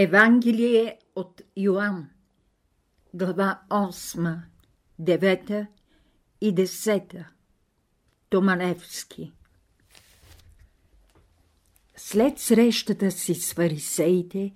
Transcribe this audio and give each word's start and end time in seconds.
Евангелие 0.00 0.98
от 1.16 1.42
Йоанн, 1.56 2.08
глава 3.14 3.60
8, 3.70 4.38
9 5.00 5.66
и 6.40 6.54
10. 6.54 7.24
Томаневски 8.30 9.32
След 11.96 12.38
срещата 12.38 13.10
си 13.10 13.34
с 13.34 13.54
фарисеите, 13.54 14.52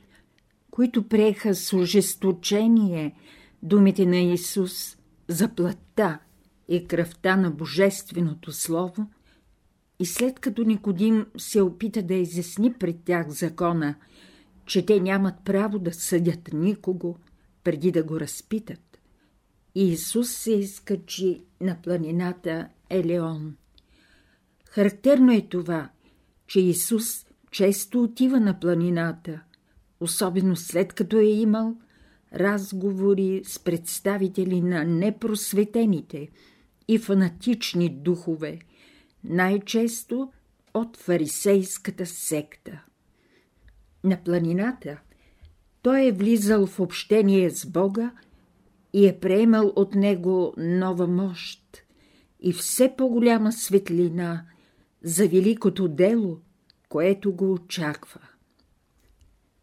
които 0.71 1.09
приеха 1.09 1.55
с 1.55 1.73
ожесточение 1.73 3.17
думите 3.63 4.07
на 4.07 4.17
Исус 4.17 4.97
за 5.29 5.55
плътта 5.55 6.21
и 6.69 6.87
кръвта 6.87 7.37
на 7.37 7.51
Божественото 7.51 8.53
Слово, 8.53 9.11
и 9.99 10.07
след 10.07 10.41
като 10.41 10.63
Никодим 10.63 11.27
се 11.39 11.63
опита 11.63 12.03
да 12.03 12.15
изясни 12.15 12.73
пред 12.73 13.05
тях 13.05 13.29
закона– 13.29 13.95
че 14.73 14.87
те 14.87 15.01
нямат 15.01 15.35
право 15.45 15.79
да 15.79 15.93
съдят 15.93 16.51
никого, 16.53 17.19
преди 17.65 17.93
да 17.93 18.03
го 18.03 18.21
разпитат. 18.21 18.99
И 19.75 19.93
Исус 19.93 20.31
се 20.31 20.53
изкачи 20.53 21.43
на 21.61 21.77
планината 21.83 22.69
Елеон. 22.91 23.57
Характерно 24.65 25.33
е 25.33 25.41
това, 25.41 25.91
че 26.47 26.61
Исус 26.61 27.27
често 27.51 28.03
отива 28.03 28.41
на 28.41 28.61
планината, 28.61 29.41
особено 30.01 30.57
след 30.57 30.93
като 30.93 31.19
е 31.19 31.25
имал 31.25 31.77
разговори 32.35 33.43
с 33.45 33.59
представители 33.59 34.61
на 34.61 34.85
непросветените 34.85 36.29
и 36.89 36.99
фанатични 36.99 37.89
духове, 37.89 38.59
най-често 39.25 40.33
от 40.75 40.97
фарисейската 40.97 42.07
секта 42.07 42.83
на 44.05 44.23
планината, 44.25 45.01
той 45.83 46.07
е 46.07 46.13
влизал 46.13 46.67
в 46.67 46.81
общение 46.81 47.51
с 47.51 47.67
Бога 47.67 48.13
и 48.93 49.07
е 49.07 49.21
приемал 49.21 49.73
от 49.77 49.95
него 49.95 50.55
нова 50.57 51.07
мощ 51.07 51.85
и 52.41 52.53
все 52.53 52.95
по-голяма 52.97 53.53
светлина 53.53 54.45
за 55.03 55.29
великото 55.29 55.89
дело, 55.89 56.41
което 56.89 57.33
го 57.33 57.53
очаква. 57.53 58.21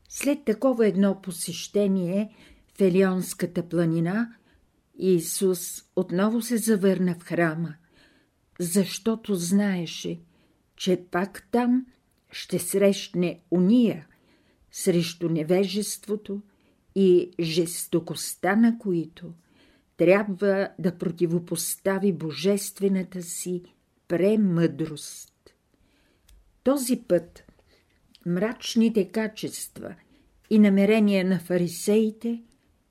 След 0.10 0.46
такова 0.46 0.88
едно 0.88 1.22
посещение 1.22 2.36
в 2.78 2.82
Елионската 2.82 3.70
планина, 3.70 4.36
Исус 4.98 5.84
отново 5.96 6.42
се 6.42 6.58
завърна 6.58 7.16
в 7.20 7.24
храма, 7.24 7.76
защото 8.60 9.36
знаеше, 9.36 10.20
че 10.76 11.04
пак 11.12 11.48
там 11.52 11.86
ще 12.32 12.60
срещне 12.60 13.40
уния, 13.52 14.08
срещу 14.72 15.30
невежеството 15.30 16.42
и 16.96 17.32
жестокостта 17.40 18.56
на 18.56 18.80
които 18.80 19.34
трябва 19.98 20.70
да 20.80 20.98
противопостави 20.98 22.14
божествената 22.14 23.24
си 23.24 23.64
премъдрост. 24.08 25.34
Този 26.64 26.98
път 27.08 27.44
мрачните 28.26 29.08
качества 29.08 29.96
и 30.50 30.60
намерения 30.60 31.26
на 31.26 31.40
фарисеите 31.40 32.44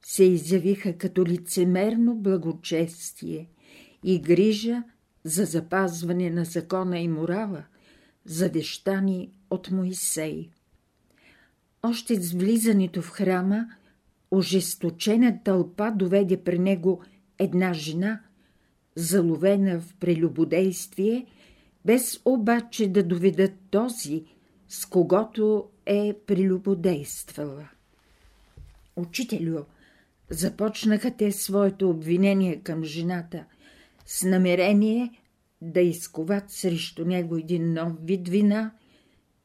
се 0.03 0.25
изявиха 0.25 0.99
като 0.99 1.25
лицемерно 1.25 2.15
благочестие 2.15 3.49
и 4.05 4.21
грижа 4.21 4.83
за 5.25 5.45
запазване 5.45 6.31
на 6.31 6.45
закона 6.45 6.99
и 6.99 7.09
морала, 7.09 7.65
завещани 8.25 9.33
от 9.51 9.71
Моисей. 9.71 10.51
Още 11.89 12.15
с 12.15 12.33
влизането 12.33 13.03
в 13.03 13.11
храма, 13.11 13.67
ожесточена 14.31 15.39
тълпа 15.45 15.91
доведе 15.91 16.45
при 16.45 16.59
него 16.59 17.03
една 17.39 17.73
жена, 17.73 18.21
заловена 18.97 19.81
в 19.81 19.95
прелюбодействие, 20.01 21.27
без 21.85 22.21
обаче 22.25 22.89
да 22.89 23.03
доведат 23.03 23.53
този, 23.71 24.25
с 24.69 24.87
когото 24.87 25.69
е 25.87 26.15
прелюбодействала. 26.27 27.69
Учителю, 28.97 29.59
започнаха 30.31 31.17
те 31.17 31.33
своето 31.33 31.91
обвинение 31.91 32.61
към 32.61 32.85
жената 32.85 33.45
с 34.07 34.23
намерение 34.25 35.11
да 35.63 35.81
изковат 35.81 36.51
срещу 36.51 37.05
него 37.05 37.37
един 37.37 37.73
нов 37.73 37.93
вид 38.03 38.29
вина, 38.29 38.73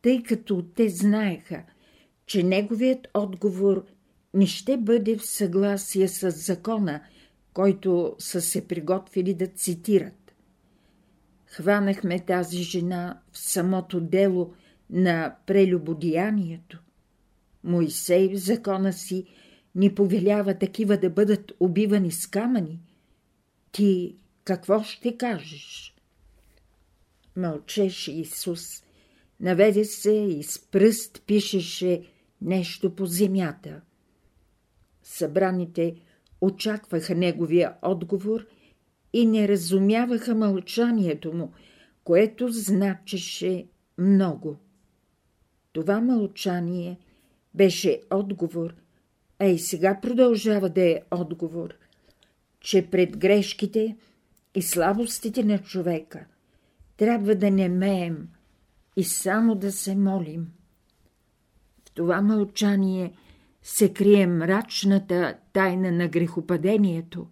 тъй 0.02 0.24
като 0.24 0.66
те 0.76 0.90
знаеха, 0.90 1.64
че 2.26 2.44
неговият 2.44 3.08
отговор 3.14 3.86
не 4.34 4.48
ще 4.48 4.78
бъде 4.78 5.18
в 5.18 5.26
съгласие 5.26 6.08
с 6.08 6.32
закона, 6.32 7.02
който 7.54 8.16
са 8.20 8.42
се 8.42 8.68
приготвили 8.68 9.34
да 9.34 9.48
цитират. 9.48 10.36
Хванахме 11.46 12.20
тази 12.20 12.64
жена 12.64 13.22
в 13.32 13.38
самото 13.38 14.02
дело 14.02 14.54
на 14.90 15.36
прелюбодеянието. 15.46 16.80
Моисей 17.64 18.30
в 18.30 18.38
закона 18.38 18.94
си 18.94 19.26
ни 19.76 19.96
повелява 19.96 20.60
такива 20.60 20.98
да 20.98 21.10
бъдат 21.10 21.52
убивани 21.60 22.12
с 22.12 22.28
камъни. 22.28 22.80
Ти 23.72 24.16
какво 24.44 24.84
ще 24.84 25.18
кажеш? 25.18 25.96
Мълчеше 27.36 28.12
Исус. 28.12 28.84
Наведе 29.40 29.86
се 29.86 30.12
и 30.12 30.44
с 30.44 30.60
пръст 30.60 31.22
пишеше 31.28 32.04
нещо 32.44 32.96
по 32.96 33.06
земята. 33.06 33.82
Събраните 35.04 35.96
очакваха 36.42 37.16
неговия 37.16 37.74
отговор 37.82 38.46
и 39.14 39.26
не 39.26 39.48
разумяваха 39.48 40.36
мълчанието 40.36 41.34
му, 41.34 41.52
което 42.04 42.48
значеше 42.52 43.66
много. 43.98 44.58
Това 45.74 46.02
мълчание 46.02 47.00
беше 47.54 48.02
отговор, 48.12 48.76
а 49.40 49.46
и 49.46 49.60
сега 49.60 50.00
продължава 50.02 50.70
да 50.70 50.84
е 50.84 51.02
отговор, 51.12 51.74
че 52.60 52.90
пред 52.90 53.18
грешките 53.18 53.98
и 54.56 54.62
слабостите 54.62 55.44
на 55.44 55.60
човека 55.60 56.26
трябва 56.98 57.36
да 57.36 57.52
не 57.52 57.70
меем 57.70 58.30
и 58.96 59.04
само 59.04 59.56
да 59.56 59.72
се 59.72 59.96
молим 59.96 60.48
това 61.94 62.22
мълчание 62.22 63.14
се 63.64 63.94
крие 63.94 64.28
мрачната 64.28 65.36
тайна 65.54 65.92
на 65.92 66.08
грехопадението, 66.08 67.28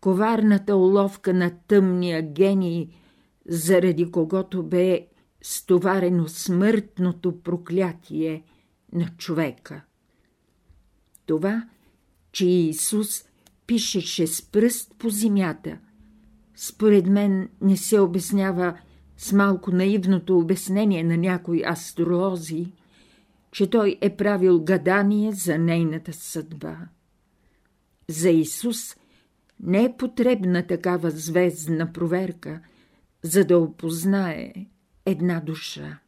коварната 0.00 0.76
уловка 0.76 1.34
на 1.34 1.52
тъмния 1.68 2.32
гений, 2.32 2.88
заради 3.48 4.10
когото 4.10 4.62
бе 4.62 5.06
стоварено 5.42 6.28
смъртното 6.28 7.40
проклятие 7.42 8.42
на 8.92 9.08
човека. 9.18 9.82
Това, 11.26 11.68
че 12.32 12.46
Исус 12.46 13.24
пишеше 13.66 14.26
с 14.26 14.42
пръст 14.42 14.94
по 14.98 15.10
земята, 15.10 15.78
според 16.56 17.06
мен 17.06 17.48
не 17.60 17.76
се 17.76 18.00
обяснява 18.00 18.78
с 19.16 19.32
малко 19.32 19.70
наивното 19.70 20.38
обяснение 20.38 21.04
на 21.04 21.16
някои 21.16 21.64
астролози– 21.64 22.72
че 23.54 23.70
той 23.70 23.98
е 24.00 24.16
правил 24.16 24.64
гадание 24.64 25.32
за 25.32 25.58
нейната 25.58 26.12
съдба. 26.12 26.78
За 28.08 28.30
Исус 28.30 28.96
не 29.60 29.84
е 29.84 29.96
потребна 29.96 30.66
такава 30.66 31.10
звездна 31.10 31.92
проверка, 31.92 32.60
за 33.22 33.44
да 33.44 33.58
опознае 33.58 34.52
една 35.06 35.40
душа. 35.40 35.98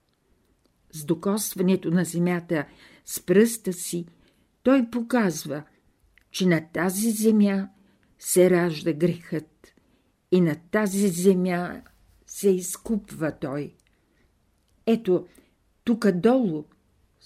С 0.93 1.05
докосването 1.05 1.91
на 1.91 2.04
земята 2.04 2.66
с 3.04 3.21
пръста 3.27 3.72
си, 3.72 4.07
той 4.63 4.91
показва, 4.91 5.63
че 6.31 6.47
на 6.47 6.69
тази 6.72 7.10
земя 7.10 7.69
се 8.19 8.51
ражда 8.51 8.93
грехът 8.93 9.75
и 10.33 10.41
на 10.41 10.57
тази 10.71 11.09
земя 11.09 11.83
се 12.27 12.51
изкупва 12.51 13.39
той. 13.41 13.75
Ето, 14.87 15.27
тук 15.84 16.10
долу 16.10 16.65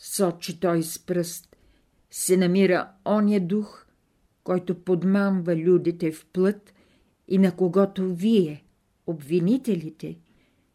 сочи 0.00 0.60
той 0.60 0.82
с 0.82 0.98
пръст, 0.98 1.56
се 2.10 2.36
намира 2.36 2.90
оня 3.04 3.40
дух, 3.40 3.86
който 4.44 4.84
подмамва 4.84 5.56
людите 5.56 6.12
в 6.12 6.26
плът 6.26 6.74
и 7.28 7.38
на 7.38 7.56
когото 7.56 8.14
вие, 8.14 8.64
обвинителите, 9.06 10.18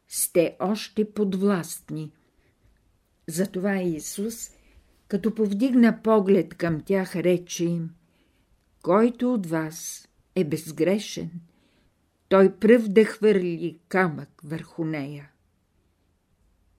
сте 0.08 0.56
още 0.60 1.12
подвластни. 1.12 2.12
Затова 3.28 3.82
Исус, 3.82 4.52
като 5.08 5.36
повдигна 5.36 6.02
поглед 6.04 6.54
към 6.54 6.82
тях, 6.82 7.16
рече 7.16 7.66
им, 7.66 7.90
който 8.82 9.34
от 9.34 9.48
вас 9.48 10.08
е 10.36 10.44
безгрешен, 10.44 11.32
той 12.30 12.56
пръв 12.56 12.88
да 12.88 13.06
хвърли 13.06 13.80
камък 13.88 14.30
върху 14.44 14.86
нея. 14.86 15.32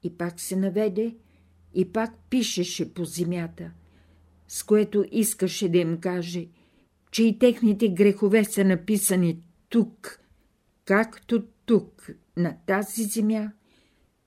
И 0.02 0.18
пак 0.18 0.40
се 0.40 0.56
наведе 0.56 1.16
и 1.76 1.92
пак 1.92 2.14
пишеше 2.30 2.94
по 2.94 3.04
земята. 3.04 3.70
с 4.48 4.62
което 4.62 5.04
искаше 5.12 5.68
да 5.68 5.78
им 5.78 6.00
каже, 6.00 6.48
че 7.10 7.22
и 7.24 7.38
техните 7.38 7.88
грехове 7.88 8.44
са 8.44 8.64
написани 8.64 9.42
тук, 9.68 10.20
както 10.84 11.46
тук, 11.66 12.10
на 12.36 12.56
тази 12.66 13.04
земя, 13.04 13.52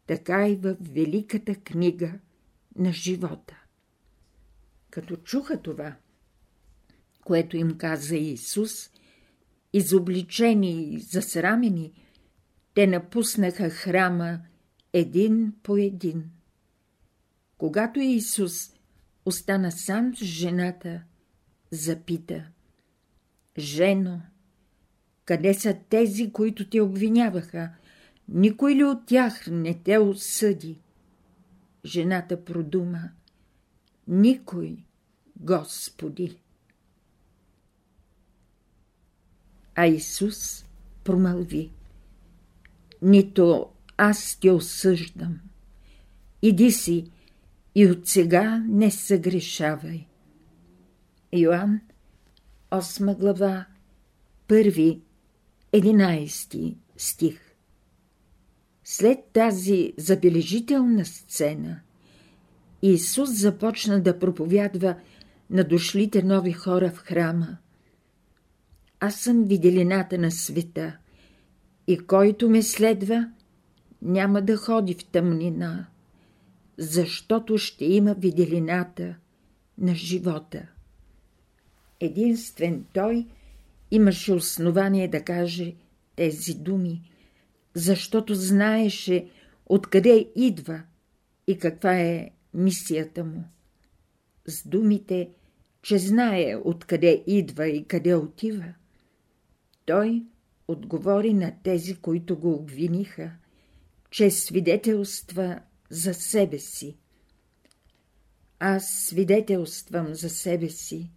така 0.08 0.48
и 0.48 0.56
в 0.56 0.76
великата 0.82 1.56
книга 1.56 2.14
на 2.76 2.94
живота. 2.94 3.64
Като 4.90 5.16
чуха 5.16 5.62
това, 5.62 5.96
което 7.24 7.58
им 7.58 7.78
каза 7.78 8.16
Исус, 8.16 8.90
изобличени 9.74 10.94
и 10.94 11.00
засрамени, 11.00 11.94
те 12.74 12.88
напуснаха 12.88 13.70
храма 13.70 14.40
един 14.94 15.54
по 15.64 15.78
един. 15.78 16.32
Когато 17.60 18.00
Исус 18.00 18.74
остана 19.26 19.72
сам 19.72 20.16
с 20.16 20.26
жената, 20.26 21.02
запита 21.72 22.46
Жено, 23.58 24.22
къде 25.26 25.54
са 25.54 25.78
тези, 25.90 26.32
които 26.32 26.70
те 26.70 26.82
обвиняваха? 26.82 27.70
Никой 28.28 28.76
ли 28.76 28.84
от 28.84 29.06
тях 29.06 29.48
не 29.48 29.74
те 29.84 29.98
осъди? 29.98 30.80
Жената 31.86 32.46
продума 32.46 33.10
Никой, 34.08 34.78
Господи. 35.40 36.40
А 39.76 39.88
Исус 39.88 40.66
промълви 41.04 41.72
Нито 43.02 43.70
аз 43.98 44.38
те 44.42 44.52
осъждам. 44.52 45.40
Иди 46.42 46.72
си 46.72 47.12
и 47.76 47.88
от 47.88 48.08
сега 48.08 48.64
не 48.68 48.92
съгрешавай. 48.92 50.08
Йоанн, 51.34 51.82
8 52.72 53.18
глава, 53.18 53.66
първи, 54.48 55.02
11 55.74 56.76
стих. 56.98 57.40
След 58.84 59.20
тази 59.34 59.94
забележителна 59.98 61.06
сцена, 61.06 61.80
Исус 62.82 63.30
започна 63.30 64.02
да 64.02 64.20
проповядва 64.20 64.96
на 65.50 65.64
дошлите 65.64 66.24
нови 66.24 66.52
хора 66.52 66.92
в 66.92 66.98
храма. 66.98 67.58
Аз 69.00 69.16
съм 69.16 69.44
виделината 69.44 70.18
на 70.18 70.32
света 70.32 70.98
и 71.88 71.98
който 71.98 72.50
ме 72.50 72.64
следва, 72.64 73.30
няма 74.02 74.42
да 74.42 74.58
ходи 74.58 74.94
в 74.94 75.06
тъмнина, 75.06 75.88
защото 76.80 77.58
ще 77.58 77.86
има 77.86 78.14
виделината 78.14 79.16
на 79.78 79.96
живота. 79.96 80.68
Единствен 82.00 82.86
той 82.94 83.28
имаше 83.92 84.34
основание 84.34 85.08
да 85.08 85.24
каже 85.24 85.76
тези 86.16 86.54
думи, 86.54 87.12
защото 87.74 88.36
знаеше 88.36 89.30
откъде 89.66 90.30
идва 90.36 90.82
и 91.48 91.58
каква 91.58 92.00
е 92.00 92.30
мисията 92.54 93.24
му. 93.24 93.44
С 94.48 94.68
думите, 94.68 95.30
че 95.82 95.98
знае 95.98 96.56
откъде 96.64 97.24
идва 97.28 97.68
и 97.68 97.86
къде 97.86 98.16
отива, 98.16 98.74
той 99.86 100.24
отговори 100.68 101.34
на 101.34 101.54
тези, 101.64 101.96
които 101.96 102.38
го 102.38 102.54
обвиниха, 102.54 103.32
че 104.12 104.32
свидетелства 104.32 105.60
за 105.90 106.14
себе 106.14 106.60
си. 106.60 106.98
Аз 108.60 108.90
свидетелствам 108.90 110.16
за 110.16 110.30
себе 110.30 110.70
си, 110.70 111.12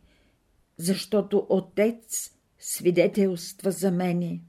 защото 0.76 1.46
Отец 1.48 2.30
свидетелства 2.58 3.70
за 3.70 3.90
мене. 3.90 4.40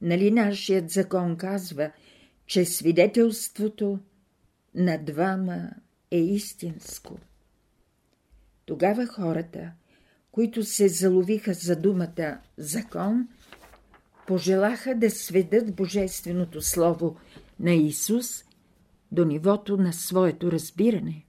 Нали 0.00 0.30
нашият 0.30 0.90
закон 0.90 1.36
казва, 1.36 1.92
че 2.46 2.64
свидетелството 2.64 3.98
на 4.74 4.98
двама 4.98 5.70
е 6.10 6.18
истинско? 6.18 7.18
Тогава 8.66 9.06
хората, 9.06 9.72
които 10.32 10.64
се 10.64 10.88
заловиха 10.88 11.54
за 11.54 11.76
думата 11.76 12.40
закон, 12.56 13.28
пожелаха 14.26 14.94
да 14.94 15.10
сведат 15.10 15.74
Божественото 15.74 16.62
Слово 16.62 17.16
на 17.60 17.72
Исус 17.72 18.44
до 19.12 19.24
нивото 19.24 19.76
на 19.76 19.92
своето 19.92 20.52
разбиране, 20.52 21.26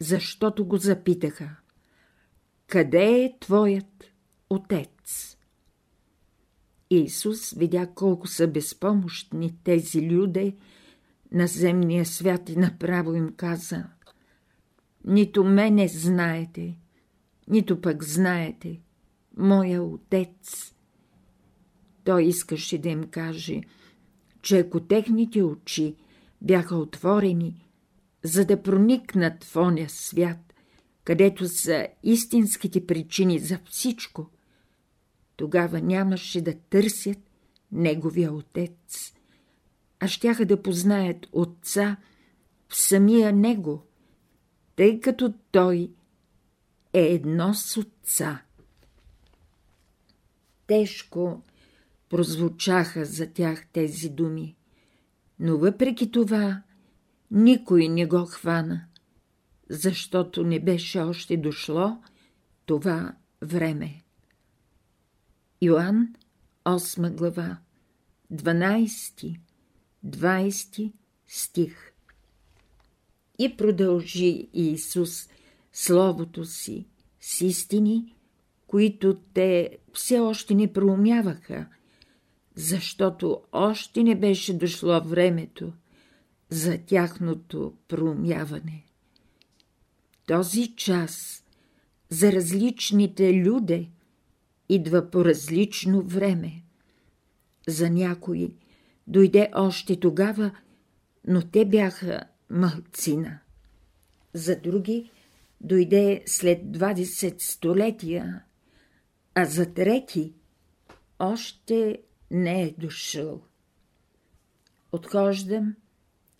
защото 0.00 0.64
го 0.64 0.76
запитаха 0.76 1.56
Къде 2.66 3.24
е 3.24 3.38
Твоят 3.40 4.04
Отец? 4.50 5.36
Исус 6.90 7.50
видя 7.50 7.86
колко 7.94 8.26
са 8.26 8.48
безпомощни 8.48 9.58
тези 9.64 10.10
люди 10.10 10.56
на 11.32 11.46
земния 11.46 12.06
свят 12.06 12.48
и 12.48 12.56
направо 12.56 13.14
им 13.14 13.32
каза 13.36 13.84
Нито 15.04 15.44
мене 15.44 15.88
знаете, 15.88 16.78
нито 17.48 17.80
пък 17.80 18.04
знаете 18.04 18.80
моя 19.36 19.82
Отец. 19.82 20.74
Той 22.04 22.24
искаше 22.24 22.78
да 22.78 22.88
им 22.88 23.04
каже, 23.04 23.60
че 24.42 24.58
ако 24.58 24.80
техните 24.80 25.42
очи 25.42 25.96
бяха 26.42 26.76
отворени, 26.76 27.68
за 28.22 28.44
да 28.44 28.62
проникнат 28.62 29.44
в 29.44 29.56
оня 29.56 29.88
свят, 29.88 30.54
където 31.04 31.48
са 31.48 31.88
истинските 32.02 32.86
причини 32.86 33.38
за 33.38 33.60
всичко, 33.70 34.30
тогава 35.36 35.80
нямаше 35.80 36.40
да 36.40 36.54
търсят 36.54 37.18
неговия 37.72 38.32
отец, 38.32 39.12
а 40.00 40.08
щяха 40.08 40.46
да 40.46 40.62
познаят 40.62 41.26
отца 41.32 41.96
в 42.68 42.76
самия 42.76 43.32
него, 43.32 43.86
тъй 44.76 45.00
като 45.00 45.34
той 45.50 45.90
е 46.92 47.00
едно 47.00 47.54
с 47.54 47.76
отца. 47.76 48.42
Тежко 50.66 51.42
прозвучаха 52.08 53.04
за 53.04 53.26
тях 53.26 53.66
тези 53.72 54.08
думи, 54.08 54.56
но 55.42 55.58
въпреки 55.58 56.10
това 56.10 56.62
никой 57.30 57.88
не 57.88 58.06
го 58.06 58.26
хвана, 58.26 58.84
защото 59.70 60.44
не 60.44 60.60
беше 60.60 61.00
още 61.00 61.36
дошло 61.36 61.98
това 62.66 63.14
време. 63.42 64.02
Йоанн, 65.62 66.14
8 66.64 67.14
глава, 67.14 67.58
12, 68.32 69.38
20 70.06 70.92
стих. 71.26 71.92
И 73.38 73.56
продължи 73.56 74.48
Иисус 74.52 75.28
Словото 75.72 76.44
си 76.44 76.86
с 77.20 77.40
истини, 77.40 78.14
които 78.66 79.20
те 79.34 79.78
все 79.92 80.18
още 80.18 80.54
не 80.54 80.72
проумяваха, 80.72 81.66
защото 82.54 83.42
още 83.52 84.02
не 84.02 84.14
беше 84.14 84.58
дошло 84.58 85.00
времето 85.00 85.72
за 86.50 86.78
тяхното 86.78 87.74
проумяване. 87.88 88.84
Този 90.26 90.76
час 90.76 91.44
за 92.08 92.32
различните 92.32 93.34
люде 93.34 93.88
идва 94.68 95.10
по 95.10 95.24
различно 95.24 96.02
време. 96.02 96.62
За 97.68 97.90
някои 97.90 98.54
дойде 99.06 99.50
още 99.54 100.00
тогава, 100.00 100.50
но 101.26 101.42
те 101.42 101.64
бяха 101.64 102.24
малцина. 102.50 103.38
За 104.34 104.60
други 104.60 105.10
дойде 105.60 106.22
след 106.26 106.62
20 106.62 107.42
столетия, 107.42 108.42
а 109.34 109.44
за 109.44 109.74
трети 109.74 110.32
още 111.18 111.98
не 112.32 112.62
е 112.62 112.74
дошъл. 112.78 113.42
Отхождам 114.92 115.74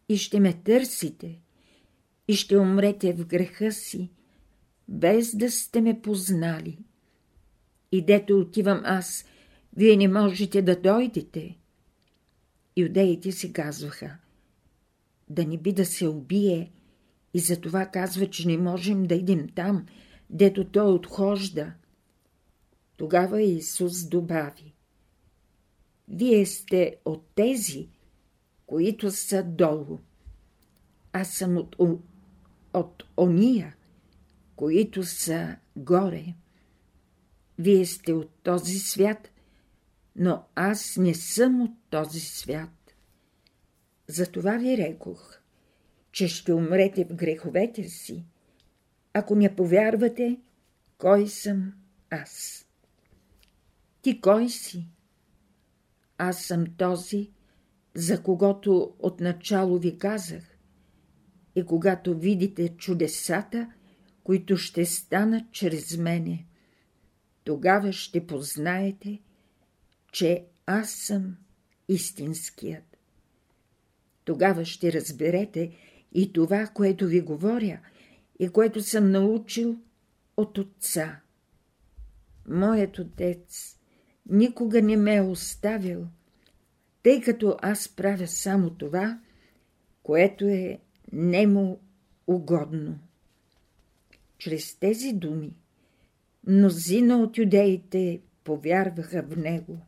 и 0.09 0.17
ще 0.17 0.41
ме 0.41 0.53
търсите, 0.53 1.41
и 2.29 2.35
ще 2.35 2.59
умрете 2.59 3.13
в 3.13 3.27
греха 3.27 3.73
си, 3.73 4.11
без 4.89 5.37
да 5.37 5.51
сте 5.51 5.81
ме 5.81 6.03
познали. 6.03 6.79
И 7.93 8.05
дето 8.05 8.39
отивам 8.39 8.83
аз, 8.85 9.25
вие 9.77 9.97
не 9.97 10.09
можете 10.09 10.63
да 10.63 10.81
дойдете. 10.81 11.59
Юдеите 12.77 13.33
си 13.33 13.53
казваха, 13.53 14.17
да 15.29 15.45
не 15.45 15.59
би 15.59 15.73
да 15.73 15.87
се 15.87 16.07
убие, 16.07 16.73
и 17.35 17.39
затова 17.39 17.87
казва, 17.87 18.31
че 18.31 18.49
не 18.49 18.59
можем 18.59 19.03
да 19.03 19.15
идем 19.15 19.49
там, 19.49 19.87
дето 20.31 20.65
той 20.65 20.93
отхожда. 20.93 21.73
Тогава 22.97 23.43
Исус 23.43 24.05
добави, 24.05 24.72
вие 26.09 26.47
сте 26.47 26.97
от 27.05 27.27
тези, 27.35 27.89
които 28.67 29.11
са 29.11 29.43
долу. 29.43 29.99
Аз 31.13 31.31
съм 31.31 31.57
от, 31.57 31.77
от 32.75 33.05
ония, 33.17 33.77
които 34.57 35.03
са 35.03 35.57
горе. 35.77 36.35
Вие 37.59 37.87
сте 37.87 38.13
от 38.13 38.31
този 38.43 38.79
свят, 38.79 39.31
но 40.17 40.45
аз 40.55 40.97
не 40.97 41.15
съм 41.15 41.63
от 41.63 41.71
този 41.91 42.21
свят. 42.21 42.95
Затова 44.07 44.57
ви 44.57 44.77
рекох, 44.77 45.39
че 46.13 46.29
ще 46.29 46.53
умрете 46.53 47.05
в 47.05 47.15
греховете 47.15 47.89
си, 47.89 48.25
ако 49.13 49.35
не 49.35 49.57
повярвате, 49.57 50.41
кой 50.99 51.29
съм 51.29 51.73
аз. 52.11 52.67
Ти 54.03 54.21
кой 54.21 54.49
си? 54.49 54.87
Аз 56.25 56.43
съм 56.43 56.67
този, 56.77 57.31
за 57.95 58.23
когото 58.23 58.95
отначало 58.99 59.79
ви 59.79 59.99
казах. 59.99 60.59
И 61.55 61.65
когато 61.65 62.19
видите 62.19 62.69
чудесата, 62.69 63.73
които 64.25 64.57
ще 64.57 64.87
станат 64.87 65.53
чрез 65.53 65.97
мене, 65.97 66.47
тогава 67.45 67.93
ще 67.93 68.27
познаете, 68.27 69.21
че 70.13 70.45
аз 70.67 70.91
съм 70.91 71.37
истинският. 71.89 72.97
Тогава 74.25 74.65
ще 74.65 74.93
разберете 74.93 75.77
и 76.13 76.33
това, 76.33 76.67
което 76.67 77.07
ви 77.07 77.21
говоря 77.21 77.81
и 78.39 78.49
което 78.49 78.83
съм 78.83 79.11
научил 79.11 79.77
от 80.37 80.59
Отца. 80.59 81.21
Моят 82.49 82.99
Отец 82.99 83.82
никога 84.31 84.83
не 84.83 84.97
ме 84.97 85.15
е 85.15 85.23
оставил, 85.23 86.07
тъй 87.03 87.21
като 87.21 87.57
аз 87.63 87.89
правя 87.89 88.27
само 88.27 88.71
това, 88.71 89.19
което 90.03 90.45
е 90.45 90.79
нему 91.13 91.81
угодно. 92.27 92.99
Чрез 94.39 94.75
тези 94.75 95.13
думи 95.13 95.53
мнозина 96.47 97.19
от 97.19 97.39
юдеите 97.39 98.21
повярваха 98.45 99.23
в 99.23 99.37
него. 99.37 99.79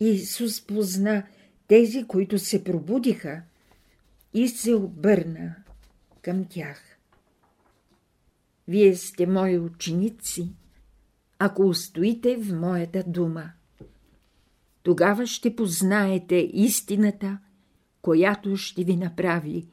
Исус 0.00 0.66
позна 0.66 1.26
тези, 1.66 2.04
които 2.04 2.38
се 2.38 2.64
пробудиха 2.64 3.42
и 4.34 4.48
се 4.48 4.74
обърна 4.74 5.54
към 6.22 6.44
тях. 6.44 6.98
Вие 8.68 8.96
сте 8.96 9.26
мои 9.26 9.58
ученици, 9.58 10.52
ако 11.38 11.68
устоите 11.68 12.36
в 12.36 12.52
моята 12.52 13.04
дума. 13.06 13.52
Тогава 14.82 15.26
ще 15.26 15.56
познаете 15.56 16.50
истината, 16.52 17.38
която 18.02 18.56
ще 18.56 18.84
ви 18.84 18.96
направи 18.96 19.68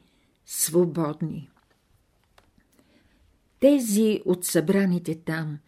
свободни. 0.46 1.50
Тези 3.60 4.20
от 4.24 4.44
събраните 4.44 5.14
там, 5.14 5.58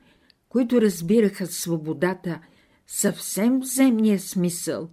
които 0.49 0.81
разбираха 0.81 1.47
свободата 1.47 2.40
съвсем 2.87 3.61
в 3.61 3.64
земния 3.64 4.21
смисъл, 4.21 4.90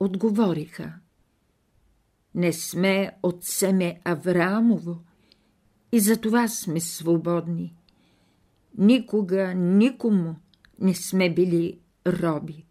отговориха. 0.00 0.92
Не 2.34 2.52
сме 2.52 3.12
от 3.22 3.44
семе 3.44 4.00
Авраамово 4.04 5.00
и 5.92 6.00
за 6.00 6.20
това 6.20 6.48
сме 6.48 6.80
свободни. 6.80 7.74
Никога 8.78 9.54
никому 9.54 10.36
не 10.78 10.94
сме 10.94 11.34
били 11.34 11.80
роби. 12.06 12.64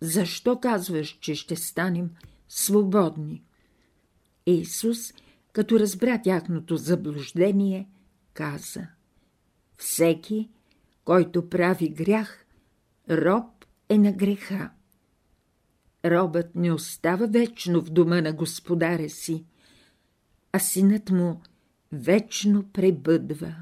Защо 0.00 0.60
казваш, 0.60 1.18
че 1.20 1.34
ще 1.34 1.56
станем 1.56 2.10
свободни? 2.48 3.42
Исус, 4.46 5.12
като 5.52 5.80
разбра 5.80 6.22
тяхното 6.22 6.76
заблуждение, 6.76 7.88
каза 8.34 8.86
Всеки, 9.76 10.50
който 11.04 11.48
прави 11.48 11.88
грях, 11.88 12.46
роб 13.10 13.64
е 13.88 13.98
на 13.98 14.12
греха. 14.12 14.70
Робът 16.04 16.54
не 16.54 16.72
остава 16.72 17.26
вечно 17.26 17.80
в 17.80 17.90
дома 17.90 18.20
на 18.20 18.32
господаря 18.32 19.10
си, 19.10 19.44
а 20.52 20.58
синът 20.58 21.10
му 21.10 21.42
вечно 21.92 22.68
пребъдва. 22.72 23.54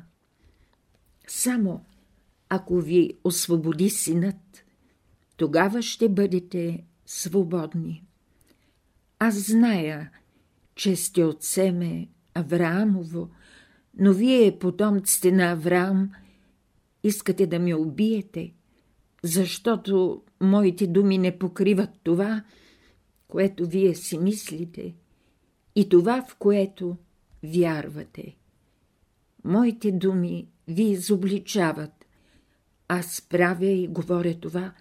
Само 1.29 1.85
ако 2.49 2.77
ви 2.77 3.15
освободи 3.25 3.91
синът, 3.91 4.65
тогава 5.37 5.83
ще 5.83 6.09
бъдете 6.09 6.85
свободни. 7.07 8.05
Аз 9.19 9.47
зная, 9.47 10.11
че 10.75 10.97
сте 10.97 11.25
от 11.25 11.43
семе 11.43 12.09
Авраамово, 12.35 13.31
но 13.99 14.13
вие, 14.13 14.59
потомците 14.59 15.33
на 15.33 15.51
Авраам, 15.51 16.11
искате 17.03 17.47
да 17.47 17.59
ме 17.59 17.75
убиете, 17.75 18.53
защото 19.23 20.23
моите 20.41 20.87
думи 20.87 21.19
не 21.19 21.39
покриват 21.39 21.91
това, 22.03 22.45
което 23.29 23.67
вие 23.67 23.95
си 23.95 24.19
мислите 24.19 24.95
и 25.75 25.89
това, 25.89 26.25
в 26.29 26.37
което 26.37 26.97
вярвате. 27.43 28.37
Моите 29.45 29.93
думи 29.93 30.49
ви 30.69 30.83
изобличават. 30.83 32.07
Аз 32.89 33.21
правя 33.29 33.67
и 33.67 33.89
говоря 33.89 34.35
това, 34.35 34.73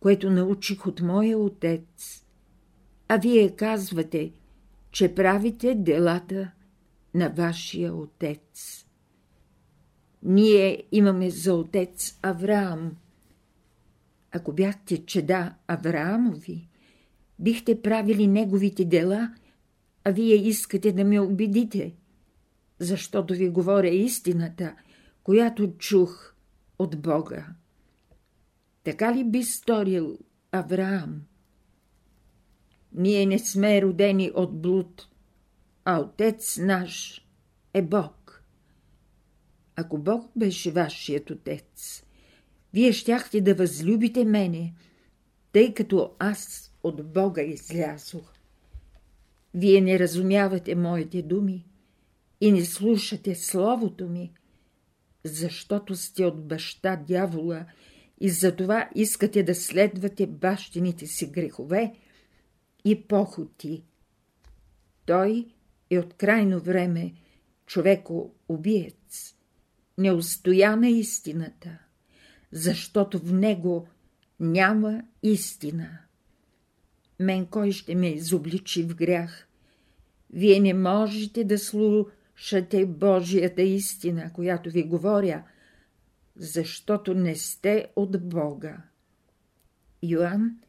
което 0.00 0.30
научих 0.30 0.86
от 0.86 1.00
моя 1.00 1.38
отец. 1.38 2.24
А 3.08 3.16
вие 3.16 3.56
казвате, 3.56 4.32
че 4.90 5.14
правите 5.14 5.74
делата 5.74 6.50
на 7.14 7.28
вашия 7.28 7.94
отец. 7.94 8.84
Ние 10.22 10.82
имаме 10.92 11.30
за 11.30 11.54
отец 11.54 12.18
Авраам. 12.22 12.96
Ако 14.32 14.52
бяхте 14.52 15.06
чеда 15.06 15.54
Авраамови, 15.66 16.68
бихте 17.38 17.82
правили 17.82 18.26
неговите 18.26 18.84
дела, 18.84 19.34
а 20.04 20.10
вие 20.10 20.34
искате 20.34 20.92
да 20.92 21.04
ме 21.04 21.20
убедите, 21.20 21.94
защото 22.78 23.34
ви 23.34 23.48
говоря 23.48 23.88
истината, 23.88 24.74
която 25.26 25.72
чух 25.78 26.34
от 26.78 27.02
Бога. 27.02 27.46
Така 28.84 29.14
ли 29.14 29.24
би 29.24 29.42
сторил 29.42 30.18
Авраам? 30.52 31.22
Ние 32.92 33.26
не 33.26 33.38
сме 33.38 33.82
родени 33.82 34.32
от 34.34 34.60
блуд, 34.60 35.08
а 35.84 35.98
Отец 36.00 36.58
наш 36.58 37.24
е 37.74 37.82
Бог. 37.82 38.42
Ако 39.76 39.98
Бог 39.98 40.30
беше 40.36 40.70
вашият 40.70 41.30
Отец, 41.30 42.04
вие 42.74 42.92
щяхте 42.92 43.40
да 43.40 43.54
възлюбите 43.54 44.24
мене, 44.24 44.74
тъй 45.52 45.74
като 45.74 46.14
аз 46.18 46.72
от 46.82 47.12
Бога 47.12 47.42
излязох. 47.42 48.32
Вие 49.54 49.80
не 49.80 49.98
разумявате 49.98 50.74
моите 50.74 51.22
думи 51.22 51.66
и 52.40 52.52
не 52.52 52.64
слушате 52.64 53.34
Словото 53.34 54.08
ми, 54.08 54.32
защото 55.26 55.96
сте 55.96 56.24
от 56.24 56.48
баща 56.48 56.96
дявола 56.96 57.66
и 58.20 58.28
затова 58.28 58.90
искате 58.94 59.42
да 59.42 59.54
следвате 59.54 60.26
бащините 60.26 61.06
си 61.06 61.26
грехове 61.26 61.94
и 62.84 63.02
похоти. 63.02 63.82
Той 65.06 65.46
е 65.90 65.98
от 65.98 66.14
крайно 66.14 66.60
време 66.60 67.12
човеко-убиец, 67.66 69.34
не 69.98 70.12
устоя 70.12 70.76
на 70.76 70.88
истината, 70.88 71.78
защото 72.52 73.18
в 73.18 73.32
него 73.32 73.88
няма 74.40 75.02
истина. 75.22 75.98
Мен 77.20 77.46
кой 77.46 77.72
ще 77.72 77.94
ме 77.94 78.08
изобличи 78.08 78.82
в 78.82 78.94
грях? 78.94 79.48
Вие 80.30 80.60
не 80.60 80.74
можете 80.74 81.44
да 81.44 81.58
слушате 82.36 82.86
Божията 82.86 83.62
истина, 83.62 84.32
която 84.32 84.70
ви 84.70 84.82
говоря, 84.82 85.44
защото 86.36 87.14
не 87.14 87.34
сте 87.34 87.86
от 87.96 88.28
Бога. 88.28 88.76
Йоанн, 90.02 90.60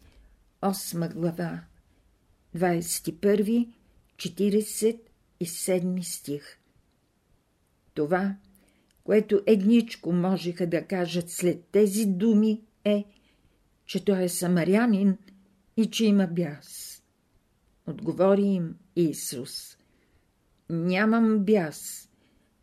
8 0.61 1.13
глава, 1.13 1.63
21, 2.55 3.67
47 4.17 6.01
стих. 6.01 6.59
Това, 7.93 8.35
което 9.03 9.41
едничко 9.45 10.13
можеха 10.13 10.67
да 10.67 10.85
кажат 10.85 11.29
след 11.29 11.65
тези 11.65 12.05
думи 12.05 12.61
е, 12.83 13.05
че 13.85 14.05
той 14.05 14.23
е 14.23 14.29
самарянин 14.29 15.17
и 15.77 15.89
че 15.89 16.05
има 16.05 16.27
бяс. 16.27 17.01
Отговори 17.87 18.43
им 18.43 18.75
Исус. 18.95 19.76
Нямам 20.69 21.39
бяс, 21.39 22.09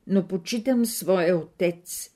но 0.06 0.28
почитам 0.28 0.87
своя 0.87 1.37
отец, 1.37 2.11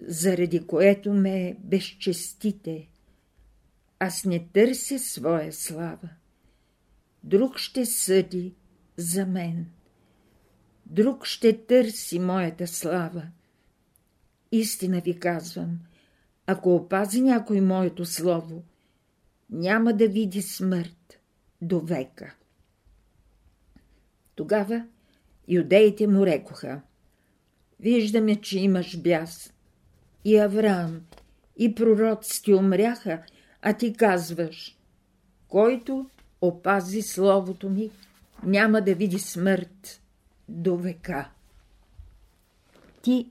заради 0.00 0.66
което 0.66 1.12
ме 1.12 1.56
безчестите. 1.60 2.88
Аз 3.98 4.24
не 4.24 4.48
търся 4.52 4.98
своя 4.98 5.52
слава. 5.52 6.08
Друг 7.24 7.58
ще 7.58 7.86
съди 7.86 8.54
за 8.96 9.26
мен. 9.26 9.66
Друг 10.86 11.24
ще 11.24 11.66
търси 11.66 12.18
моята 12.18 12.66
слава, 12.66 13.26
истина 14.52 15.00
ви 15.00 15.20
казвам, 15.20 15.78
ако 16.46 16.74
опази 16.74 17.20
някой 17.20 17.60
моето 17.60 18.04
слово, 18.04 18.64
няма 19.50 19.92
да 19.92 20.08
види 20.08 20.42
смърт 20.42 21.18
до 21.62 21.80
века. 21.80 22.34
Тогава 24.34 24.86
юдеите 25.48 26.06
му 26.06 26.26
рекоха, 26.26 26.80
виждаме, 27.80 28.40
че 28.40 28.58
имаш 28.58 28.98
бяс. 29.00 29.52
И 30.24 30.38
Авраам, 30.38 31.00
и 31.56 31.74
пророците 31.74 32.54
умряха, 32.54 33.22
а 33.62 33.72
ти 33.72 33.92
казваш, 33.92 34.76
който 35.48 36.10
опази 36.40 37.02
словото 37.02 37.70
ми, 37.70 37.90
няма 38.42 38.82
да 38.82 38.94
види 38.94 39.18
смърт 39.18 40.02
до 40.48 40.76
века. 40.76 41.30
Ти 43.02 43.30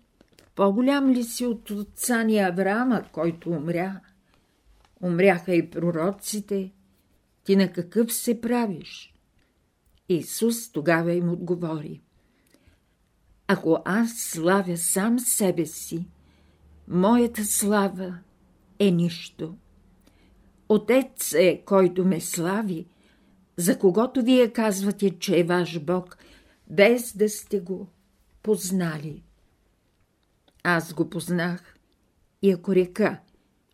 по-голям 0.55 1.09
ли 1.09 1.23
си 1.23 1.45
от 1.45 1.69
отца 1.69 2.23
ни 2.23 2.39
Авраама, 2.39 3.05
който 3.11 3.49
умря? 3.49 3.99
Умряха 5.01 5.55
и 5.55 5.69
пророците. 5.69 6.71
Ти 7.43 7.55
на 7.55 7.71
какъв 7.71 8.13
се 8.13 8.41
правиш? 8.41 9.13
Исус 10.09 10.71
тогава 10.71 11.13
им 11.13 11.29
отговори. 11.29 12.01
Ако 13.47 13.81
аз 13.85 14.13
славя 14.17 14.77
сам 14.77 15.19
себе 15.19 15.65
си, 15.65 16.07
моята 16.87 17.45
слава 17.45 18.19
е 18.79 18.91
нищо. 18.91 19.55
Отец 20.69 21.33
е, 21.33 21.61
който 21.65 22.05
ме 22.05 22.21
слави, 22.21 22.87
за 23.57 23.79
когото 23.79 24.23
вие 24.23 24.53
казвате, 24.53 25.19
че 25.19 25.39
е 25.39 25.43
ваш 25.43 25.79
Бог, 25.79 26.17
без 26.69 27.17
да 27.17 27.29
сте 27.29 27.59
го 27.59 27.87
познали. 28.43 29.23
Аз 30.63 30.93
го 30.93 31.09
познах 31.09 31.75
и 32.41 32.51
ако 32.51 32.75
река, 32.75 33.21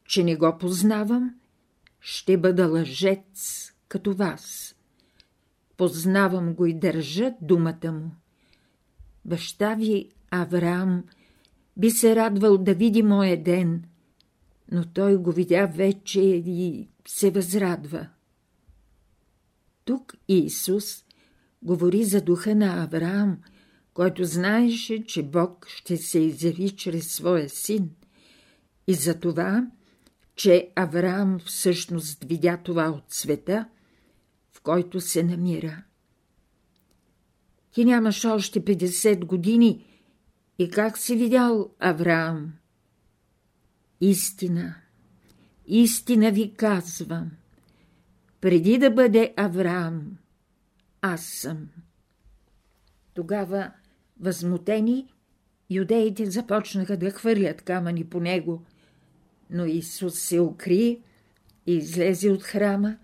че 0.06 0.24
не 0.24 0.36
го 0.36 0.58
познавам, 0.60 1.36
ще 2.00 2.38
бъда 2.38 2.68
лъжец 2.68 3.72
като 3.88 4.14
вас. 4.14 4.76
Познавам 5.78 6.54
го 6.54 6.66
и 6.66 6.74
държа 6.74 7.34
думата 7.42 7.92
му. 7.92 8.12
Баща 9.26 9.76
ви, 9.76 10.10
Авраам, 10.32 11.04
би 11.78 11.92
се 11.92 12.16
радвал 12.16 12.58
да 12.58 12.74
види 12.74 13.04
моя 13.04 13.44
ден, 13.44 13.84
но 14.72 14.86
той 14.86 15.18
го 15.18 15.32
видя 15.32 15.66
вече 15.66 16.22
и 16.22 16.90
се 17.08 17.32
възрадва. 17.32 18.08
Тук 19.86 20.14
Исус 20.28 21.04
говори 21.64 22.04
за 22.04 22.22
духа 22.22 22.56
на 22.56 22.84
Авраам, 22.84 23.38
който 23.94 24.24
знаеше, 24.24 25.04
че 25.06 25.24
Бог 25.24 25.68
ще 25.70 25.98
се 25.98 26.20
изяви 26.20 26.70
чрез 26.70 27.14
своя 27.14 27.50
син, 27.50 27.90
и 28.88 28.94
за 28.94 29.20
това, 29.20 29.68
че 30.36 30.70
Авраам 30.76 31.40
всъщност 31.46 32.24
видя 32.24 32.58
това 32.58 32.90
от 32.90 33.04
света, 33.08 33.70
в 34.52 34.62
който 34.62 35.02
се 35.02 35.24
намира. 35.24 35.84
Ти 37.72 37.86
нямаш 37.86 38.26
още 38.26 38.66
50 38.66 39.26
години 39.26 39.86
и 40.60 40.70
как 40.70 40.98
си 40.98 41.16
видял 41.16 41.70
Авраам? 41.80 42.54
Истина, 44.02 44.76
истина 45.68 46.32
ви 46.32 46.54
казвам. 46.54 47.32
Преди 48.42 48.78
да 48.78 48.92
бъде 48.92 49.34
Авраам, 49.38 50.18
аз 51.02 51.26
съм. 51.26 51.68
Тогава, 53.14 53.72
възмутени, 54.20 55.14
юдеите 55.70 56.26
започнаха 56.26 56.98
да 56.98 57.12
хвърлят 57.12 57.62
камъни 57.62 58.06
по 58.06 58.20
него, 58.20 58.66
но 59.50 59.66
Исус 59.66 60.20
се 60.20 60.40
укри 60.40 61.02
и 61.68 61.76
излезе 61.76 62.30
от 62.30 62.44
храма, 62.44 62.98